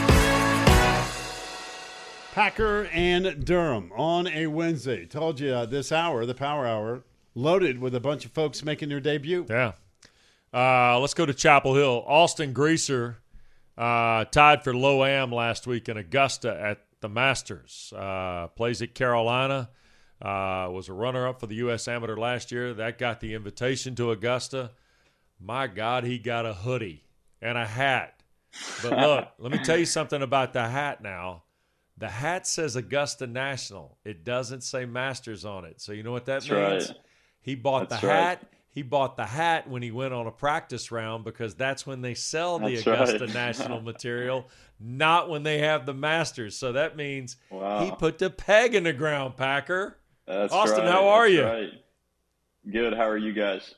[2.36, 5.06] Packer and Durham on a Wednesday.
[5.06, 8.90] Told you uh, this hour, the Power Hour, loaded with a bunch of folks making
[8.90, 9.46] their debut.
[9.50, 9.72] Yeah.
[10.54, 12.04] Uh, let's go to Chapel Hill.
[12.06, 13.20] Austin Greaser
[13.78, 17.94] uh, tied for low am last week in Augusta at the Masters.
[17.96, 19.70] Uh, plays at Carolina.
[20.22, 21.88] Uh, was a runner up for the U.S.
[21.88, 22.74] Amateur last year.
[22.74, 24.72] That got the invitation to Augusta.
[25.40, 27.06] My God, he got a hoodie
[27.42, 28.24] and a hat.
[28.84, 31.44] But look, let me tell you something about the hat now.
[31.98, 33.98] The hat says Augusta National.
[34.04, 35.80] It doesn't say Masters on it.
[35.80, 36.90] So you know what that That's means?
[36.90, 36.98] right.
[37.42, 38.16] He bought That's the right.
[38.16, 38.44] hat.
[38.70, 42.14] He bought the hat when he went on a practice round because that's when they
[42.14, 43.34] sell the That's Augusta right.
[43.34, 44.48] National material,
[44.82, 46.58] not when they have the Masters.
[46.58, 47.86] So that means Wow.
[47.86, 49.98] he put the peg in the ground, Packer.
[50.28, 50.92] That's Austin, right.
[50.92, 51.44] how are That's you?
[51.46, 51.70] Right.
[52.70, 52.94] Good.
[52.96, 53.76] How are you guys?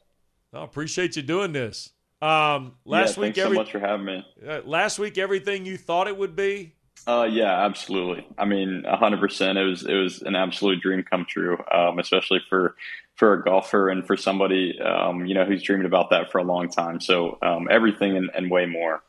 [0.54, 1.92] I appreciate you doing this.
[2.20, 4.26] Um, last yeah, week, thanks every, so much for having me.
[4.48, 6.74] Uh, last week, everything you thought it would be.
[7.08, 8.28] Uh, yeah, absolutely.
[8.38, 9.58] I mean, hundred percent.
[9.58, 12.76] It was it was an absolute dream come true, um, especially for
[13.16, 16.44] for a golfer and for somebody um, you know who's dreamed about that for a
[16.44, 17.00] long time.
[17.00, 19.04] So um, everything and, and way more.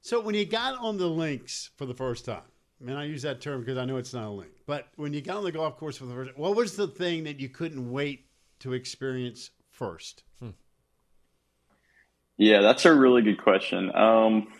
[0.00, 2.42] So when you got on the links for the first time,
[2.80, 5.12] I mean, I use that term because I know it's not a link, but when
[5.12, 7.48] you got on the golf course for the first, what was the thing that you
[7.48, 8.26] couldn't wait
[8.60, 10.22] to experience first?
[10.38, 10.50] Hmm.
[12.36, 13.92] Yeah, that's a really good question.
[13.92, 14.52] Um,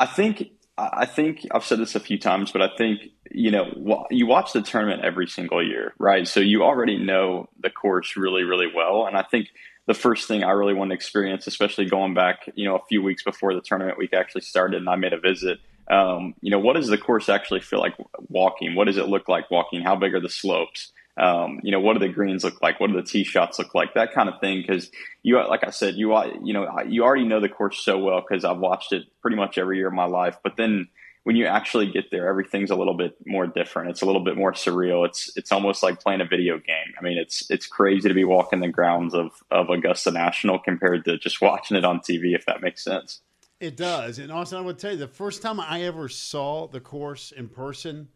[0.00, 4.06] I think I think I've said this a few times, but I think you know
[4.10, 6.26] you watch the tournament every single year, right?
[6.26, 9.48] So you already know the course really, really well, and I think
[9.86, 13.02] the first thing I really want to experience, especially going back, you know, a few
[13.02, 15.58] weeks before the tournament week actually started, and I made a visit.
[15.90, 17.94] Um, you know, what does the course actually feel like
[18.28, 18.74] walking?
[18.74, 19.80] What does it look like walking?
[19.82, 20.92] How big are the slopes?
[21.18, 22.78] Um, you know, what do the greens look like?
[22.78, 23.94] What do the tee shots look like?
[23.94, 24.62] That kind of thing.
[24.62, 24.90] Because
[25.22, 28.44] you, like I said, you, you know, you already know the course so well because
[28.44, 30.36] I've watched it pretty much every year of my life.
[30.42, 30.88] But then
[31.24, 33.90] when you actually get there, everything's a little bit more different.
[33.90, 35.04] It's a little bit more surreal.
[35.06, 36.94] It's it's almost like playing a video game.
[36.98, 41.04] I mean, it's it's crazy to be walking the grounds of of Augusta National compared
[41.04, 42.34] to just watching it on TV.
[42.34, 43.20] If that makes sense.
[43.60, 44.18] It does.
[44.18, 47.48] And also, I would tell you, the first time I ever saw the course in
[47.48, 48.08] person,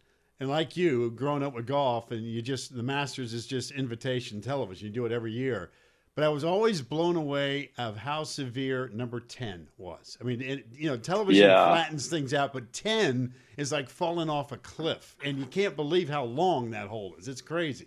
[0.43, 4.41] and like you, growing up with golf, and you just the Masters is just invitation
[4.41, 4.89] television.
[4.89, 5.71] You do it every year.
[6.17, 10.19] But I was always blown away of how severe number ten was.
[10.21, 11.65] I mean, it, you know, television yeah.
[11.69, 16.09] flattens things out, but ten is like falling off a cliff, and you can't believe
[16.09, 17.29] how long that hole is.
[17.29, 17.87] It's crazy.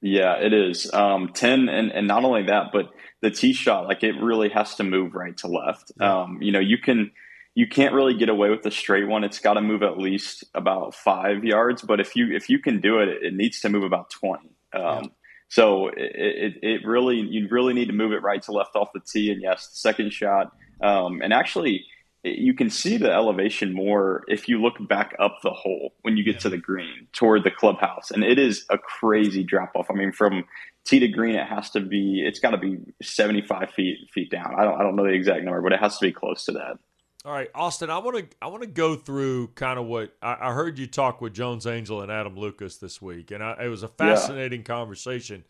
[0.00, 0.92] Yeah, it is.
[0.92, 2.90] Um, 10, and, and not only that, but
[3.22, 5.92] the tee shot, like it really has to move right to left.
[6.00, 7.12] Um, you know, you can
[7.54, 9.22] you can't really get away with the straight one.
[9.22, 11.82] It's got to move at least about five yards.
[11.82, 14.50] But if you if you can do it, it needs to move about twenty.
[14.72, 15.02] Um, yeah.
[15.48, 18.88] So it, it, it, really you really need to move it right to left off
[18.92, 19.30] the tee.
[19.30, 20.52] And yes, the second shot.
[20.80, 21.84] Um, and actually,
[22.24, 26.24] you can see the elevation more if you look back up the hole when you
[26.24, 26.40] get yeah.
[26.40, 28.10] to the green toward the clubhouse.
[28.10, 29.86] And it is a crazy drop off.
[29.90, 30.44] I mean, from
[30.84, 34.32] tee to green, it has to be it's got to be seventy five feet feet
[34.32, 34.56] down.
[34.58, 36.52] I don't I don't know the exact number, but it has to be close to
[36.52, 36.78] that.
[37.26, 40.36] All right, Austin, I want to I want to go through kind of what I,
[40.42, 43.68] I, heard you talk with Jones Angell and Adam Lucas this week, and I, it
[43.68, 44.66] was a fascinating yeah.
[44.66, 45.42] conversation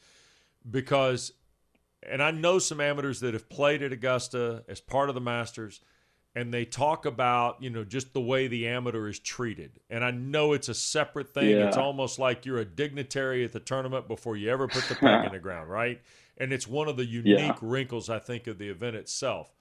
[0.71, 1.33] because,
[2.09, 5.81] and I know some amateurs that have played at Augusta as part of the Masters,
[6.37, 10.13] and they talk about you know just the way the amateur is treated, and I
[10.13, 11.51] know it's a separate thing.
[11.51, 11.67] Yeah.
[11.67, 15.27] It's almost like you're a dignitary at the tournament before you ever put the peg
[15.27, 16.01] in the ground, right?
[16.39, 17.57] And it's one of the unique yeah.
[17.61, 19.53] wrinkles I think of the event itself,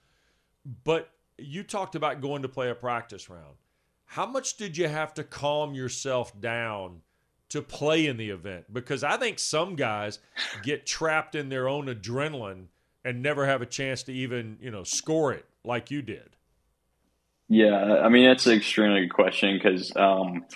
[0.84, 3.56] but you talked about going to play a practice round.
[4.06, 7.00] How much did you have to calm yourself down
[7.48, 8.72] to play in the event?
[8.72, 10.18] Because I think some guys
[10.62, 12.66] get trapped in their own adrenaline
[13.04, 16.36] and never have a chance to even, you know, score it like you did.
[17.48, 20.46] Yeah, I mean that's an extremely good question because um,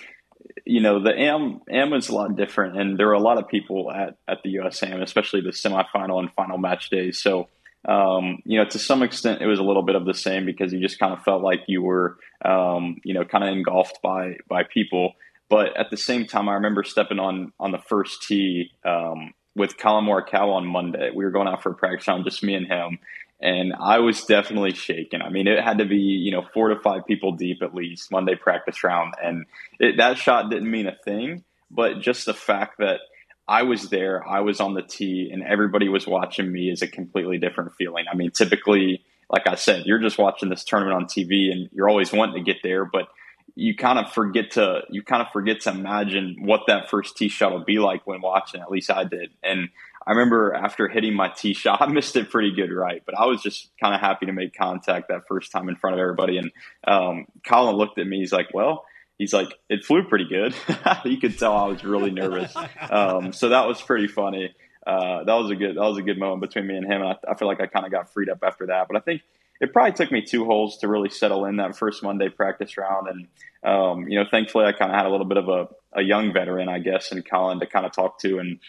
[0.65, 3.47] you know the am am is a lot different, and there are a lot of
[3.47, 7.19] people at at the USAM, especially the semifinal and final match days.
[7.21, 7.47] So
[7.87, 10.73] um, you know, to some extent, it was a little bit of the same because
[10.73, 14.35] you just kind of felt like you were, um, you know, kind of engulfed by
[14.47, 15.13] by people.
[15.49, 19.77] But at the same time, I remember stepping on on the first tee um, with
[19.77, 21.09] Collin Morikawa on Monday.
[21.13, 22.99] We were going out for a practice round, just me and him,
[23.39, 25.21] and I was definitely shaken.
[25.21, 28.11] I mean, it had to be you know four to five people deep at least
[28.11, 29.45] Monday practice round, and
[29.79, 31.45] it, that shot didn't mean a thing.
[31.71, 32.99] But just the fact that
[33.49, 36.87] I was there, I was on the tee, and everybody was watching me is a
[36.87, 38.05] completely different feeling.
[38.09, 41.89] I mean, typically, like I said, you're just watching this tournament on TV and you're
[41.89, 43.07] always wanting to get there, but
[43.55, 47.27] you kind of forget to you kind of forget to imagine what that first tee
[47.27, 48.61] shot will be like when watching.
[48.61, 49.31] At least I did.
[49.43, 49.69] And
[50.05, 53.01] I remember after hitting my tee shot, I missed it pretty good, right?
[53.03, 55.95] But I was just kind of happy to make contact that first time in front
[55.95, 56.37] of everybody.
[56.37, 56.51] And
[56.87, 58.19] um, Collin looked at me.
[58.19, 58.85] He's like, "Well."
[59.19, 60.55] He's like, it flew pretty good.
[61.05, 62.55] you could tell I was really nervous.
[62.89, 64.55] Um, so that was pretty funny.
[64.87, 67.01] Uh, that was a good that was a good moment between me and him.
[67.01, 68.87] And I, I feel like I kind of got freed up after that.
[68.87, 69.21] But I think
[69.61, 73.07] it probably took me two holes to really settle in that first Monday practice round.
[73.07, 73.27] And
[73.63, 76.33] um, you know, thankfully, I kind of had a little bit of a, a young
[76.33, 78.59] veteran, I guess, in Colin to kind of talk to and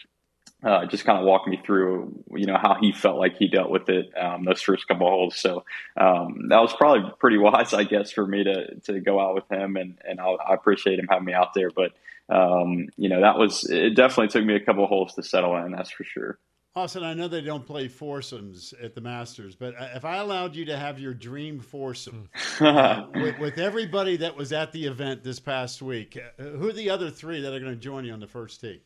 [0.63, 3.71] uh, just kind of walk me through, you know, how he felt like he dealt
[3.71, 5.35] with it um, those first couple of holes.
[5.35, 5.63] So
[5.97, 9.49] um, that was probably pretty wise, I guess, for me to to go out with
[9.51, 11.71] him, and and I'll, i appreciate him having me out there.
[11.71, 11.93] But
[12.29, 13.95] um, you know, that was it.
[13.95, 15.71] Definitely took me a couple of holes to settle in.
[15.71, 16.37] That's for sure.
[16.73, 20.55] Austin, I know they don't play foursomes at the Masters, but uh, if I allowed
[20.55, 22.29] you to have your dream foursome
[22.61, 26.73] uh, with, with, everybody that was at the event this past week, uh, who are
[26.73, 28.81] the other three that are going to join you on the first tee?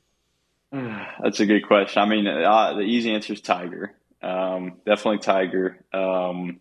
[1.24, 2.02] That's a good question.
[2.02, 3.94] I mean, uh, the easy answer is Tiger.
[4.22, 5.84] Um, definitely Tiger.
[5.94, 6.60] Um,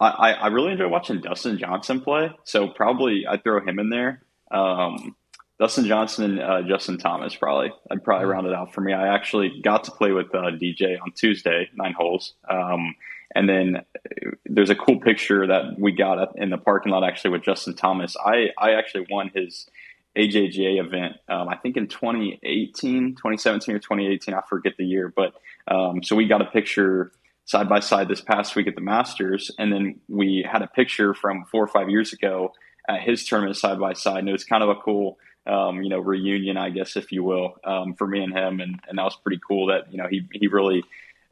[0.00, 4.22] I, I really enjoy watching Dustin Johnson play, so probably I'd throw him in there.
[4.50, 5.16] Um,
[5.58, 7.72] Dustin Johnson and uh, Justin Thomas probably.
[7.90, 8.32] I'd probably mm-hmm.
[8.32, 8.92] round it out for me.
[8.92, 12.34] I actually got to play with uh, DJ on Tuesday, nine holes.
[12.48, 12.94] Um,
[13.34, 17.30] and then uh, there's a cool picture that we got in the parking lot actually
[17.30, 18.16] with Justin Thomas.
[18.22, 19.66] I, I actually won his
[20.16, 24.34] AJGA event, um, I think in 2018, 2017 or 2018.
[24.34, 25.12] I forget the year.
[25.14, 25.34] But
[25.68, 27.12] um, so we got a picture
[27.44, 29.50] side by side this past week at the Masters.
[29.58, 32.52] And then we had a picture from four or five years ago
[32.88, 34.18] at his tournament side by side.
[34.18, 37.22] And it was kind of a cool um, you know, reunion, I guess, if you
[37.22, 38.60] will, um, for me and him.
[38.60, 40.82] And, and that was pretty cool that, you know, he, he really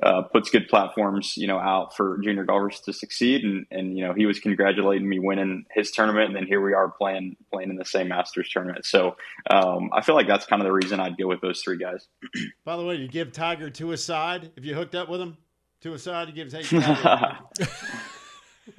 [0.03, 3.45] uh, puts good platforms, you know, out for junior golfers to succeed.
[3.45, 6.27] And, and, you know, he was congratulating me winning his tournament.
[6.27, 8.85] And then here we are playing, playing in the same Masters tournament.
[8.85, 9.17] So
[9.51, 12.07] um, I feel like that's kind of the reason I'd go with those three guys.
[12.65, 15.37] By the way, you give Tiger to a side if you hooked up with him?
[15.83, 17.39] To a side, you give Tiger.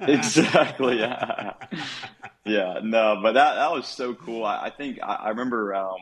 [0.00, 0.98] exactly.
[0.98, 1.52] Yeah.
[2.44, 2.80] yeah.
[2.82, 4.44] No, but that that was so cool.
[4.44, 5.98] I, I think I, I remember um,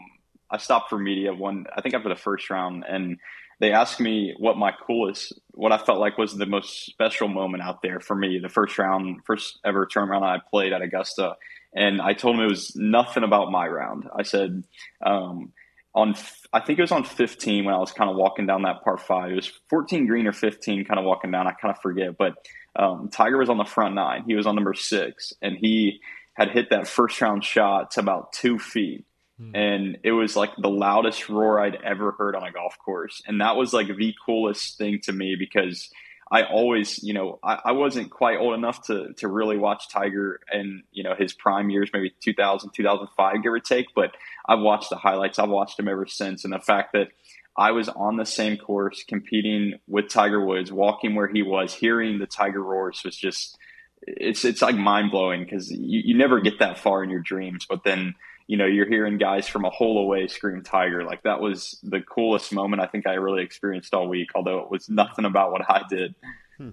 [0.51, 1.67] I stopped for media one.
[1.75, 3.19] I think after the first round, and
[3.61, 7.63] they asked me what my coolest, what I felt like was the most special moment
[7.63, 8.39] out there for me.
[8.39, 11.37] The first round, first ever tournament I played at Augusta,
[11.75, 14.05] and I told them it was nothing about my round.
[14.17, 14.65] I said.
[15.05, 15.53] Um,
[15.95, 16.15] on
[16.53, 18.99] I think it was on 15 when I was kind of walking down that par
[18.99, 19.31] five.
[19.31, 21.47] It was 14 green or 15, kind of walking down.
[21.47, 22.35] I kind of forget, but
[22.77, 24.25] um, Tiger was on the front nine.
[24.27, 26.01] He was on number six, and he
[26.35, 29.05] had hit that first round shot to about two feet.
[29.39, 29.55] Hmm.
[29.55, 33.23] And it was like the loudest roar I'd ever heard on a golf course.
[33.27, 35.91] And that was like the coolest thing to me because
[36.31, 40.41] I always, you know, I, I, wasn't quite old enough to to really watch Tiger
[40.51, 43.89] and you know his prime years, maybe 2000, 2005, give or take.
[43.95, 44.17] But
[44.49, 45.39] I've watched the highlights.
[45.39, 47.09] I've watched him ever since, and the fact that
[47.57, 52.19] I was on the same course competing with Tiger Woods, walking where he was, hearing
[52.19, 53.59] the Tiger roars was just
[54.03, 57.67] it's it's like mind blowing because you, you never get that far in your dreams,
[57.69, 58.15] but then
[58.47, 61.05] you know you're hearing guys from a hole away scream Tiger.
[61.05, 64.71] Like that was the coolest moment I think I really experienced all week, although it
[64.71, 66.15] was nothing about what I did.
[66.59, 66.71] Hmm.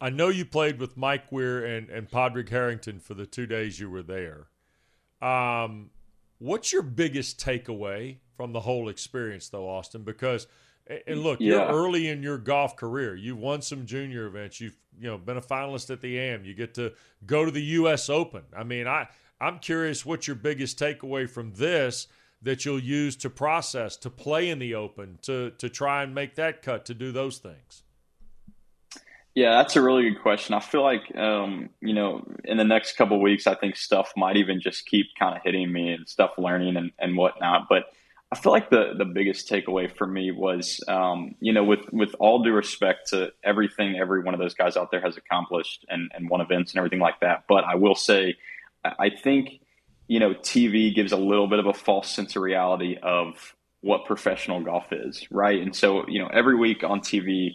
[0.00, 3.80] I know you played with Mike Weir and and Padraig Harrington for the two days
[3.80, 4.48] you were there.
[5.22, 5.90] Um,
[6.38, 10.02] what's your biggest takeaway from the whole experience, though, Austin?
[10.02, 10.46] Because
[11.06, 11.54] and look, yeah.
[11.54, 13.16] you're early in your golf career.
[13.16, 14.60] You've won some junior events.
[14.60, 16.44] You've you know been a finalist at the AM.
[16.44, 16.92] You get to
[17.26, 18.08] go to the U.S.
[18.08, 18.42] Open.
[18.56, 19.08] I mean, I
[19.40, 22.08] I'm curious what's your biggest takeaway from this
[22.42, 26.36] that you'll use to process, to play in the Open, to to try and make
[26.36, 27.82] that cut, to do those things.
[29.34, 30.54] Yeah, that's a really good question.
[30.54, 34.38] I feel like, um, you know, in the next couple weeks, I think stuff might
[34.38, 37.66] even just keep kind of hitting me and stuff learning and, and whatnot.
[37.68, 37.84] But
[38.32, 42.14] I feel like the the biggest takeaway for me was, um, you know, with with
[42.18, 46.10] all due respect to everything every one of those guys out there has accomplished and
[46.14, 47.44] and won events and everything like that.
[47.46, 48.36] But I will say,
[48.98, 49.60] I think,
[50.08, 54.04] you know, TV gives a little bit of a false sense of reality of what
[54.04, 55.62] professional golf is, right?
[55.62, 57.50] And so, you know, every week on TV,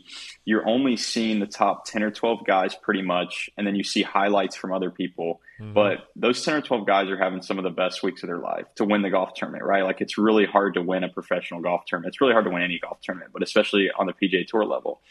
[0.46, 4.02] you're only seeing the top 10 or 12 guys pretty much, and then you see
[4.02, 5.42] highlights from other people.
[5.60, 5.74] Mm-hmm.
[5.74, 8.40] But those 10 or 12 guys are having some of the best weeks of their
[8.40, 9.84] life to win the golf tournament, right?
[9.84, 12.14] Like it's really hard to win a professional golf tournament.
[12.14, 15.02] It's really hard to win any golf tournament, but especially on the PGA Tour level.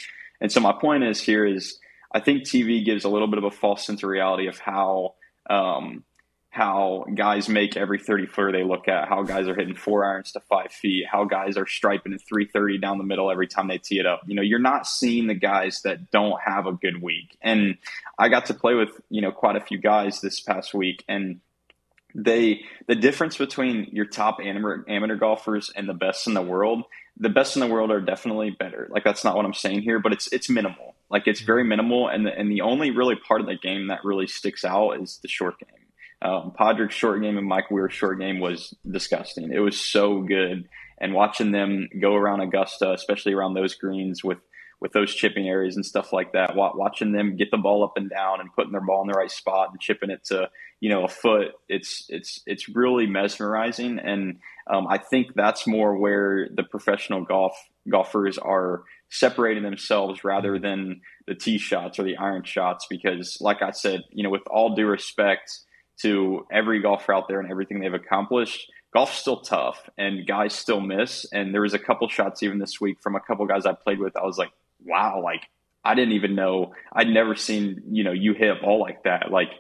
[0.41, 1.79] And so my point is here is
[2.13, 5.15] I think TV gives a little bit of a false sense of reality of how
[5.51, 6.05] um,
[6.51, 10.33] how guys make every 30 footer they look at, how guys are hitting four irons
[10.33, 13.79] to five feet, how guys are striping at 330 down the middle every time they
[13.79, 14.23] tee it up.
[14.27, 17.37] You know, you're not seeing the guys that don't have a good week.
[17.41, 17.79] And
[18.19, 21.41] I got to play with, you know, quite a few guys this past week and
[22.15, 26.83] they the difference between your top amateur, amateur golfers and the best in the world
[27.17, 30.01] the best in the world are definitely better like that's not what i'm saying here
[30.01, 31.47] but it's it's minimal like it's mm-hmm.
[31.47, 34.65] very minimal and the, and the only really part of the game that really sticks
[34.65, 35.80] out is the short game
[36.23, 39.53] um, Padraig's short game and Mike Weir's short game was disgusting.
[39.53, 44.39] It was so good, and watching them go around Augusta, especially around those greens with
[44.81, 48.09] with those chipping areas and stuff like that, watching them get the ball up and
[48.09, 50.49] down and putting their ball in the right spot and chipping it to
[50.81, 55.97] you know a foot, it's it's it's really mesmerizing, and um, I think that's more
[55.97, 57.55] where the professional golf
[57.89, 63.63] golfers are separating themselves rather than the tee shots or the iron shots because, like
[63.63, 65.61] I said, you know, with all due respect
[66.03, 68.71] to every golfer out there and everything they've accomplished.
[68.93, 71.27] Golf's still tough and guys still miss.
[71.33, 73.99] And there was a couple shots even this week from a couple guys I played
[73.99, 74.17] with.
[74.17, 74.51] I was like,
[74.85, 75.43] wow, like
[75.85, 79.31] I didn't even know I'd never seen, you know, you hit a ball like that.
[79.31, 79.51] Like,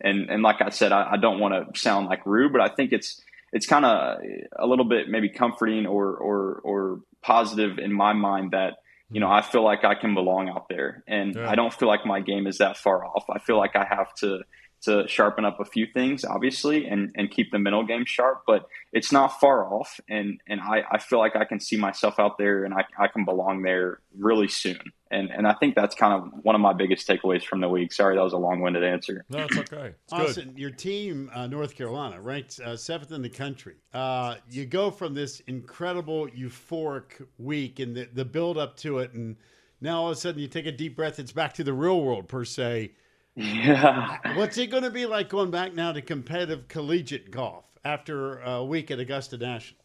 [0.00, 2.68] and, and like I said, I, I don't want to sound like rude, but I
[2.68, 3.20] think it's,
[3.52, 4.18] it's kind of
[4.58, 8.78] a little bit maybe comforting or, or, or positive in my mind that
[9.12, 11.50] you know, I feel like I can belong out there, and Yeah.
[11.50, 13.24] I don't feel like my game is that far off.
[13.28, 14.42] I feel like I have to
[14.82, 18.42] to sharpen up a few things, obviously, and and keep the mental game sharp.
[18.46, 22.18] But it's not far off, and and I, I feel like I can see myself
[22.18, 24.80] out there, and I, I can belong there really soon.
[25.10, 27.92] And and I think that's kind of one of my biggest takeaways from the week.
[27.92, 29.24] Sorry, that was a long winded answer.
[29.28, 29.94] No, it's okay.
[30.04, 30.20] It's good.
[30.28, 33.74] Austin, your team, uh, North Carolina, ranked uh, seventh in the country.
[33.92, 39.12] Uh, you go from this incredible euphoric week and the, the build up to it,
[39.12, 39.36] and
[39.80, 41.18] now all of a sudden you take a deep breath.
[41.18, 42.92] It's back to the real world per se.
[43.40, 44.18] Yeah.
[44.34, 48.62] What's it going to be like going back now to competitive collegiate golf after a
[48.62, 49.80] week at Augusta National?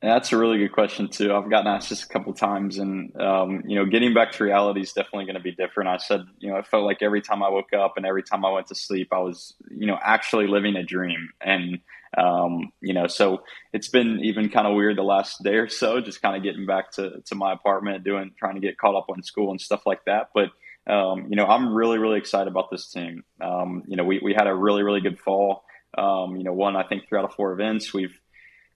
[0.00, 1.34] That's a really good question too.
[1.34, 4.82] I've gotten asked this a couple times, and um, you know, getting back to reality
[4.82, 5.88] is definitely going to be different.
[5.88, 8.44] I said, you know, it felt like every time I woke up and every time
[8.44, 11.78] I went to sleep, I was, you know, actually living a dream, and
[12.16, 13.42] um, you know, so
[13.72, 16.66] it's been even kind of weird the last day or so, just kind of getting
[16.66, 19.84] back to to my apartment, doing, trying to get caught up on school and stuff
[19.86, 20.28] like that.
[20.34, 20.50] But
[20.86, 23.24] um, you know, I'm really, really excited about this team.
[23.40, 25.64] Um, you know, we we had a really, really good fall.
[25.96, 28.18] Um, you know, one I think three out of four events we've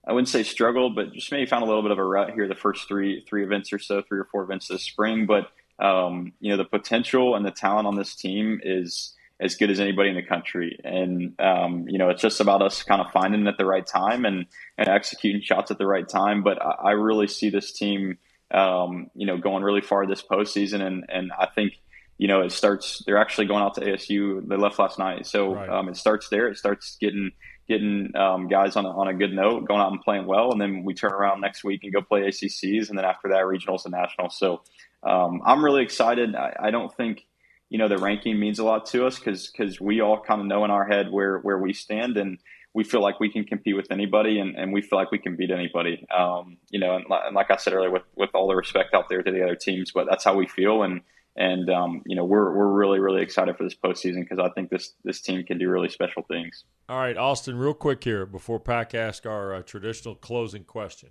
[0.07, 2.47] I wouldn't say struggled, but just maybe found a little bit of a rut here
[2.47, 5.25] the first three three events or so, three or four events this spring.
[5.25, 9.69] But um, you know, the potential and the talent on this team is as good
[9.69, 13.11] as anybody in the country, and um, you know, it's just about us kind of
[13.11, 14.45] finding it at the right time and
[14.77, 16.43] and executing shots at the right time.
[16.43, 18.17] But I, I really see this team,
[18.51, 21.73] um, you know, going really far this postseason, and and I think.
[22.19, 23.01] You know, it starts.
[23.05, 24.45] They're actually going out to ASU.
[24.47, 25.69] They left last night, so Right.
[25.69, 26.47] um, it starts there.
[26.49, 27.31] It starts getting
[27.67, 30.59] getting um, guys on a, on a good note, going out and playing well, and
[30.59, 33.85] then we turn around next week and go play ACCs, and then after that, regionals
[33.85, 34.37] and nationals.
[34.37, 34.61] So
[35.03, 36.35] um, I'm really excited.
[36.35, 37.25] I, I don't think
[37.69, 40.47] you know the ranking means a lot to us because because we all kind of
[40.47, 42.37] know in our head where where we stand, and
[42.73, 45.37] we feel like we can compete with anybody, and, and we feel like we can
[45.37, 46.05] beat anybody.
[46.15, 49.07] Um, you know, and, and like I said earlier, with with all the respect out
[49.07, 50.99] there to the other teams, but that's how we feel, and
[51.39, 54.69] and um, you know we're we're really really excited for this postseason because I think
[54.69, 56.65] this this team can do really special things.
[56.87, 61.09] All right, Austin, real quick here before Pack asks our uh, traditional closing question.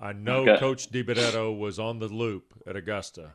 [0.00, 0.58] I know Okay.
[0.58, 3.34] Coach DiBenedetto was on the loop at Augusta,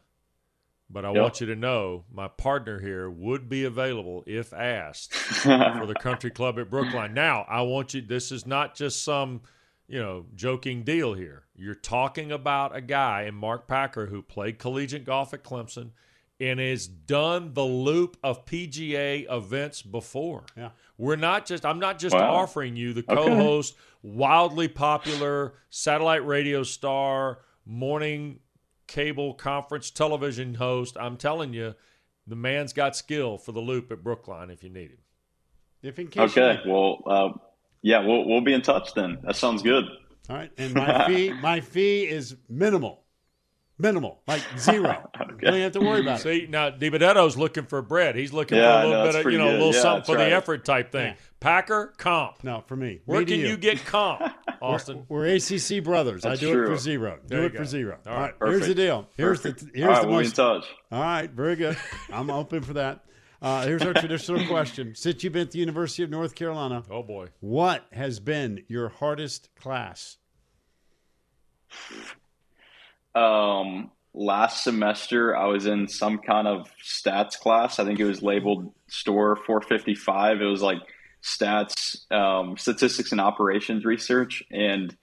[0.89, 1.21] but I Yep.
[1.21, 6.29] want you to know my partner here would be available if asked for the country
[6.31, 7.13] club at Brookline.
[7.13, 9.41] Now, I want you, this is not just some,
[9.87, 11.45] you know, joking deal here.
[11.59, 15.89] You're talking about a guy in Mark Packer who played collegiate golf at Clemson
[16.39, 20.45] and has done the loop of PGA events before.
[20.55, 20.69] Yeah.
[20.97, 22.33] We're not just, I'm not just Wow.
[22.35, 23.13] offering you the Okay.
[23.15, 28.39] co host, wildly popular satellite radio star, morning
[28.87, 30.95] cable conference television host.
[30.97, 31.75] I'm telling you,
[32.25, 34.99] the man's got skill for the loop at Brookline if you need him.
[35.81, 37.29] If in case Okay, you- well, uh,
[37.81, 39.17] yeah, we'll we'll be in touch then.
[39.23, 39.83] That sounds good.
[40.29, 43.03] All right, and my fee my fee is minimal,
[43.77, 45.09] minimal, like zero.
[45.41, 46.23] You don't have to worry about it.
[46.23, 48.17] See, now DiBenedetto's looking for bread.
[48.17, 49.73] He's looking Yeah, for a I little know, bit of, you pretty know, a little
[49.73, 51.05] Yeah, something that's for the effort type thing.
[51.07, 51.15] Yeah.
[51.39, 52.43] Packer, comp.
[52.43, 52.99] No, for me.
[53.05, 53.55] Where Me can you.
[53.55, 54.21] get comp,
[54.61, 55.05] Austin?
[55.07, 56.23] We're ACC brothers.
[56.23, 57.19] That's I do it for zero.
[57.25, 57.99] There do you it for zero.
[58.05, 58.49] All All right, right.
[58.51, 59.07] Here's the deal.
[59.15, 60.35] Here's the here's All right, the we'll be in most.
[60.35, 60.65] touch.
[60.91, 61.77] All right, very good.
[62.11, 63.05] I'm open for that.
[63.41, 64.93] Uh, here's our traditional question.
[64.95, 67.27] Since you've been at the University of North Carolina, Oh, boy.
[67.39, 70.17] what has been your hardest class?
[73.15, 77.79] Um, last semester, I was in some kind of stats class.
[77.79, 80.41] I think it was labeled STOR 455.
[80.41, 80.79] It was like
[81.23, 84.95] stats, um, statistics, and operations research, and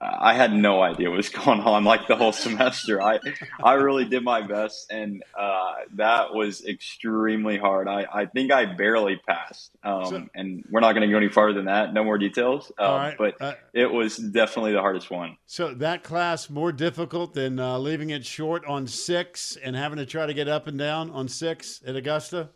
[0.00, 3.02] I had no idea what was going on like the whole semester.
[3.02, 3.18] I
[3.60, 7.88] I really did my best, and uh, that was extremely hard.
[7.88, 11.28] I, I think I barely passed, um, So- and we're not going to go any
[11.28, 11.92] farther than that.
[11.94, 15.36] No more details, um, right, but uh, it was definitely the hardest one.
[15.46, 20.06] So that class more difficult than uh, leaving it short on six and having to
[20.06, 22.50] try to get up and down on six at Augusta.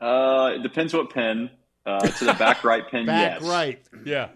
[0.00, 1.50] Uh, it depends what pin.
[1.86, 3.48] Uh, to the back right pin, Back yes.
[3.48, 3.80] right.
[4.04, 4.28] Yeah.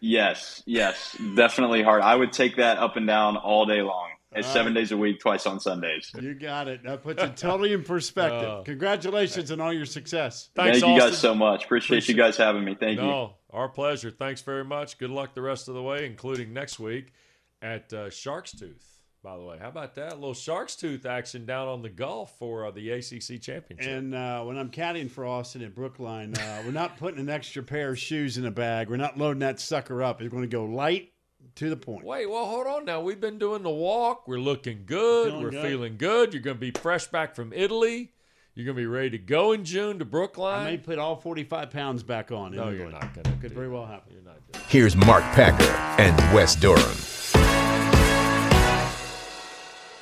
[0.00, 2.02] Yes, yes, definitely hard.
[2.02, 4.10] I would take that up and down all day long.
[4.30, 4.80] It's All seven right.
[4.80, 6.12] days a week, twice on Sundays.
[6.20, 6.82] You got it.
[6.84, 8.48] That puts it totally in perspective.
[8.48, 10.50] Uh, Congratulations on all your success.
[10.54, 11.10] Thanks, Thank you Austin.
[11.10, 11.64] guys so much.
[11.64, 12.76] Appreciate, you guys having me.
[12.78, 13.06] Thank you.
[13.06, 14.10] No, our pleasure.
[14.10, 14.98] Thanks very much.
[14.98, 17.14] Good luck the rest of the way, including next week
[17.62, 18.97] at uh, Shark's Tooth.
[19.28, 20.12] By the way, how about that?
[20.12, 23.86] A little Shark's Tooth action down on the golf for uh, the ACC championship.
[23.86, 27.62] And uh, when I'm caddying for Austin at Brookline, uh, we're not putting an extra
[27.62, 28.88] pair of shoes in a bag.
[28.88, 30.22] We're not loading that sucker up.
[30.22, 31.12] It's going to go light
[31.56, 32.06] to the point.
[32.06, 33.02] Wait, well, hold on now.
[33.02, 34.26] We've been doing the walk.
[34.26, 35.26] We're looking good.
[35.28, 35.66] Feeling We're good.
[35.66, 36.32] feeling good.
[36.32, 38.14] You're going to be fresh back from Italy.
[38.54, 40.54] You're going to be ready to go in June to Brookline.
[40.54, 40.72] I Brookline.
[40.72, 42.52] may put all 45 pounds back on.
[42.52, 43.32] no, in you're not going to.
[43.42, 44.14] Could very well happen.
[44.14, 45.70] You're not doing Here's Mark Packer
[46.02, 47.37] and Wes Durham.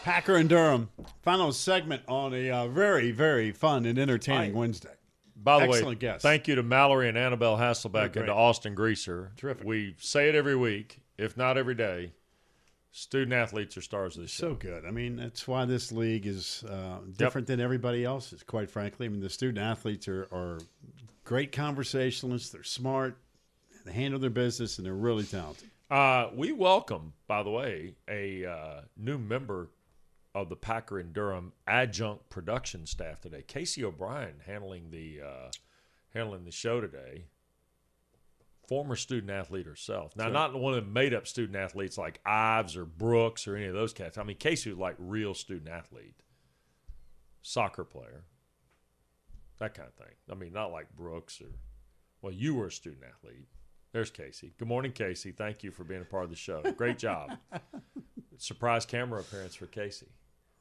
[0.07, 0.89] Packer and Durham.
[1.23, 4.57] Final segment on a uh, very, very fun and entertaining Hi.
[4.57, 4.95] Wednesday.
[5.35, 6.23] By the Excellent way, guest.
[6.23, 9.33] thank you to Mallory and Annabelle Hasselbeck and to Austin Greaser.
[9.37, 9.67] Terrific.
[9.67, 12.13] We say it every week, if not every day.
[12.93, 14.51] Student athletes are stars of the show.
[14.51, 14.85] So good.
[14.85, 19.07] I mean, that's why this league is uh, different than everybody else's, quite frankly.
[19.07, 20.61] I mean, the student athletes are, are
[21.25, 22.51] great conversationalists.
[22.51, 23.19] They're smart.
[23.85, 25.69] They handle their business, and they're really talented.
[25.91, 29.69] Uh, we welcome, by the way, a uh, new member
[30.37, 33.43] of the Packer and Durham adjunct production staff today.
[33.47, 35.51] Casey O'Brien handling the uh,
[36.13, 37.25] handling the show today.
[38.69, 40.15] Former student athlete herself.
[40.15, 43.65] Now, not one of the made up student athletes like Ives or Brooks or any
[43.65, 44.19] of those cats.
[44.19, 46.17] I mean, Casey was like real student athlete,
[47.41, 48.25] soccer player,
[49.59, 50.15] that kind of thing.
[50.31, 51.49] I mean, not like Brooks or
[52.21, 53.47] well, you were a student athlete.
[53.93, 54.53] There's Casey.
[54.59, 55.33] Good morning, Casey.
[55.33, 56.61] Thank you for being a part of the show.
[56.77, 57.39] Great job.
[58.37, 60.09] Surprise camera appearance for Casey.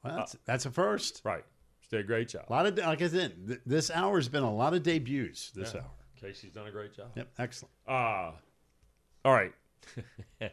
[0.06, 1.22] Well, that's, that's a first.
[1.24, 1.44] Right.
[1.82, 2.46] She did a great job.
[2.50, 5.52] A lot of, like I said, th- this hour has been a lot of debuts
[5.52, 5.82] this Yeah.
[5.82, 5.90] hour.
[6.20, 7.08] Casey's done a great job.
[7.16, 7.74] Yep, excellent.
[7.88, 8.32] Uh,
[9.24, 9.54] all right.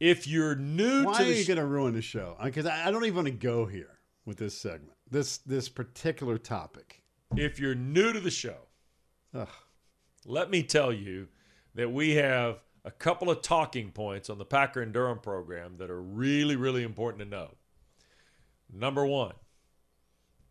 [0.00, 2.36] if you're new Why to are the you sh- going to ruin the show?
[2.42, 6.38] Because I, I don't even want to go here with this segment, this this particular
[6.38, 7.02] topic.
[7.36, 8.56] if you're new to the show,
[9.34, 9.48] Ugh.
[10.26, 11.28] let me tell you
[11.74, 15.90] that we have a couple of talking points on the Packer and Durham program that
[15.90, 17.52] are really, really important to know.
[18.72, 19.34] Number one,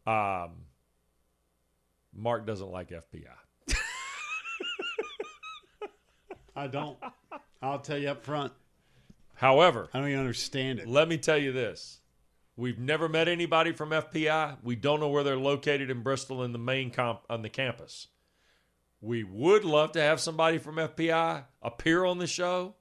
[0.05, 0.51] um,
[2.13, 3.27] Mark doesn't like FPI.
[6.55, 6.97] I don't.
[7.61, 8.53] I'll tell you up front.
[9.35, 10.87] However, I don't even understand it.
[10.87, 11.99] let me tell you this.
[12.55, 14.57] We've never met anybody from FPI.
[14.61, 18.07] We don't know where they're located in Bristol in the main comp on the campus.
[18.99, 22.75] We would love to have somebody from FPI appear on the show.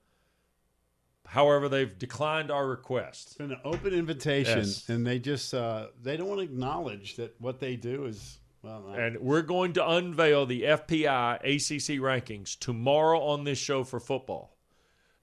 [1.30, 3.28] However, they've declined our request.
[3.28, 4.88] It's been an open invitation, Yes.
[4.88, 8.88] and they just uh, they don't want to acknowledge that what they do is well.
[8.92, 14.56] And we're going to unveil the FPI ACC rankings tomorrow on this show for football.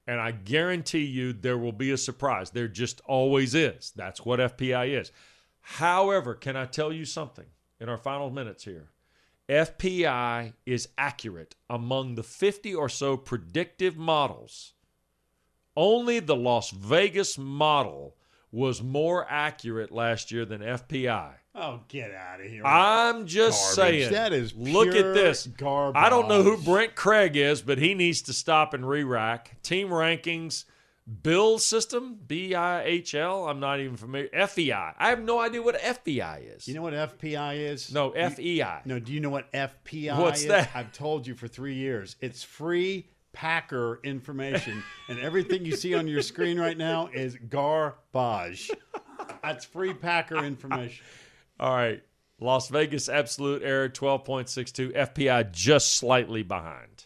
[0.07, 2.51] And I guarantee you there will be a surprise.
[2.51, 3.91] There just always is.
[3.93, 5.11] That's what FPI is.
[5.59, 7.47] However, can I tell you something
[7.81, 8.91] in our final minutes here?
[9.49, 14.73] FPI is accurate among the 50 or so predictive models.
[15.77, 18.15] Only the Las Vegas model
[18.51, 21.33] was more accurate last year than FPI.
[21.53, 22.65] oh, get out of here!
[22.65, 23.99] I'm just Garbage.
[24.01, 24.11] saying.
[24.13, 25.45] That is look at this.
[25.47, 26.01] garbage.
[26.01, 29.89] I don't know who Brent Craig is, but he needs to stop and re-rack team
[29.89, 30.65] rankings.
[31.23, 33.47] Bihl system, B I H L.
[33.47, 34.27] I'm not even familiar.
[34.47, 34.93] FEI.
[34.97, 36.67] I have no idea what FEI is.
[36.67, 37.93] You know what FPI is?
[37.93, 38.81] no, You- FEI.
[38.83, 40.47] No, do you know what FPI What's is?
[40.47, 40.69] that?
[40.75, 42.17] I've told you for three years.
[42.19, 43.07] It's free
[43.37, 48.71] Packer information, and everything you see on your screen right now is garbage.
[49.43, 51.05] That's free Packer information.
[51.59, 52.01] All right.
[52.39, 54.91] Las Vegas absolute error 12.62.
[54.91, 57.05] FPI just slightly behind.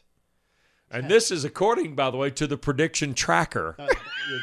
[0.90, 3.76] And this is according, by the way, to the prediction tracker.
[3.78, 3.88] Uh,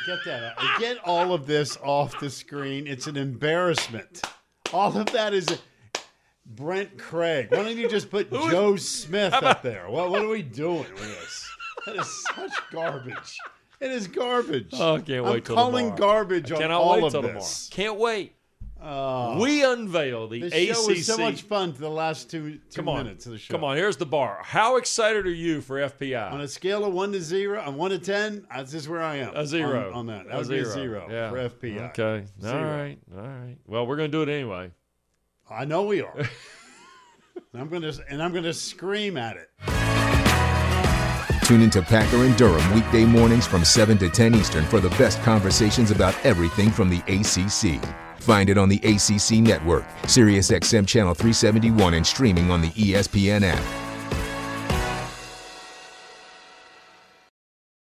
[0.04, 0.42] get that?
[0.58, 0.78] out.
[0.78, 2.86] Get all of this off the screen.
[2.86, 4.20] It's an embarrassment.
[4.74, 5.48] All of that is
[6.44, 7.46] Brent Craig.
[7.50, 9.88] Why don't you just put Joe Smith up there?
[9.88, 11.50] What, what are we doing with this?
[11.88, 13.38] That is such garbage.
[13.80, 14.70] It is garbage.
[14.74, 16.12] Oh, I can't I'm till calling tomorrow.
[16.12, 17.68] garbage on Cannot all wait of till this.
[17.68, 17.90] tomorrow.
[17.90, 18.34] Can't wait.
[18.80, 19.40] Oh.
[19.42, 20.74] we unveil the The ACC.
[20.76, 23.38] show was so much fun for the last two, two Come on, minutes of the
[23.38, 23.52] show.
[23.54, 23.76] come on.
[23.76, 24.38] Here's the bar.
[24.44, 26.30] How excited are you for FPI?
[26.32, 29.00] On a scale of one to zero, on one to ten, uh, that's just where
[29.02, 29.34] I am.
[29.34, 30.26] A zero on, on that.
[30.26, 31.30] That A would be a zero Yeah.
[31.30, 31.90] for FPI.
[31.90, 32.24] Okay.
[32.44, 32.62] All Zero.
[32.76, 32.98] right.
[33.16, 33.56] All right.
[33.66, 34.70] Well, we're going to do it anyway.
[35.50, 36.14] I know we are.
[37.52, 39.48] and I'm gonna and I'm gonna scream at it.
[41.48, 45.18] Tune into Packer and Durham weekday mornings from 7 to 10 Eastern for the best
[45.22, 47.82] conversations about everything from the ACC.
[48.20, 53.87] Find it on the ACC network, SiriusXM Channel 371, and streaming on the ESPN app.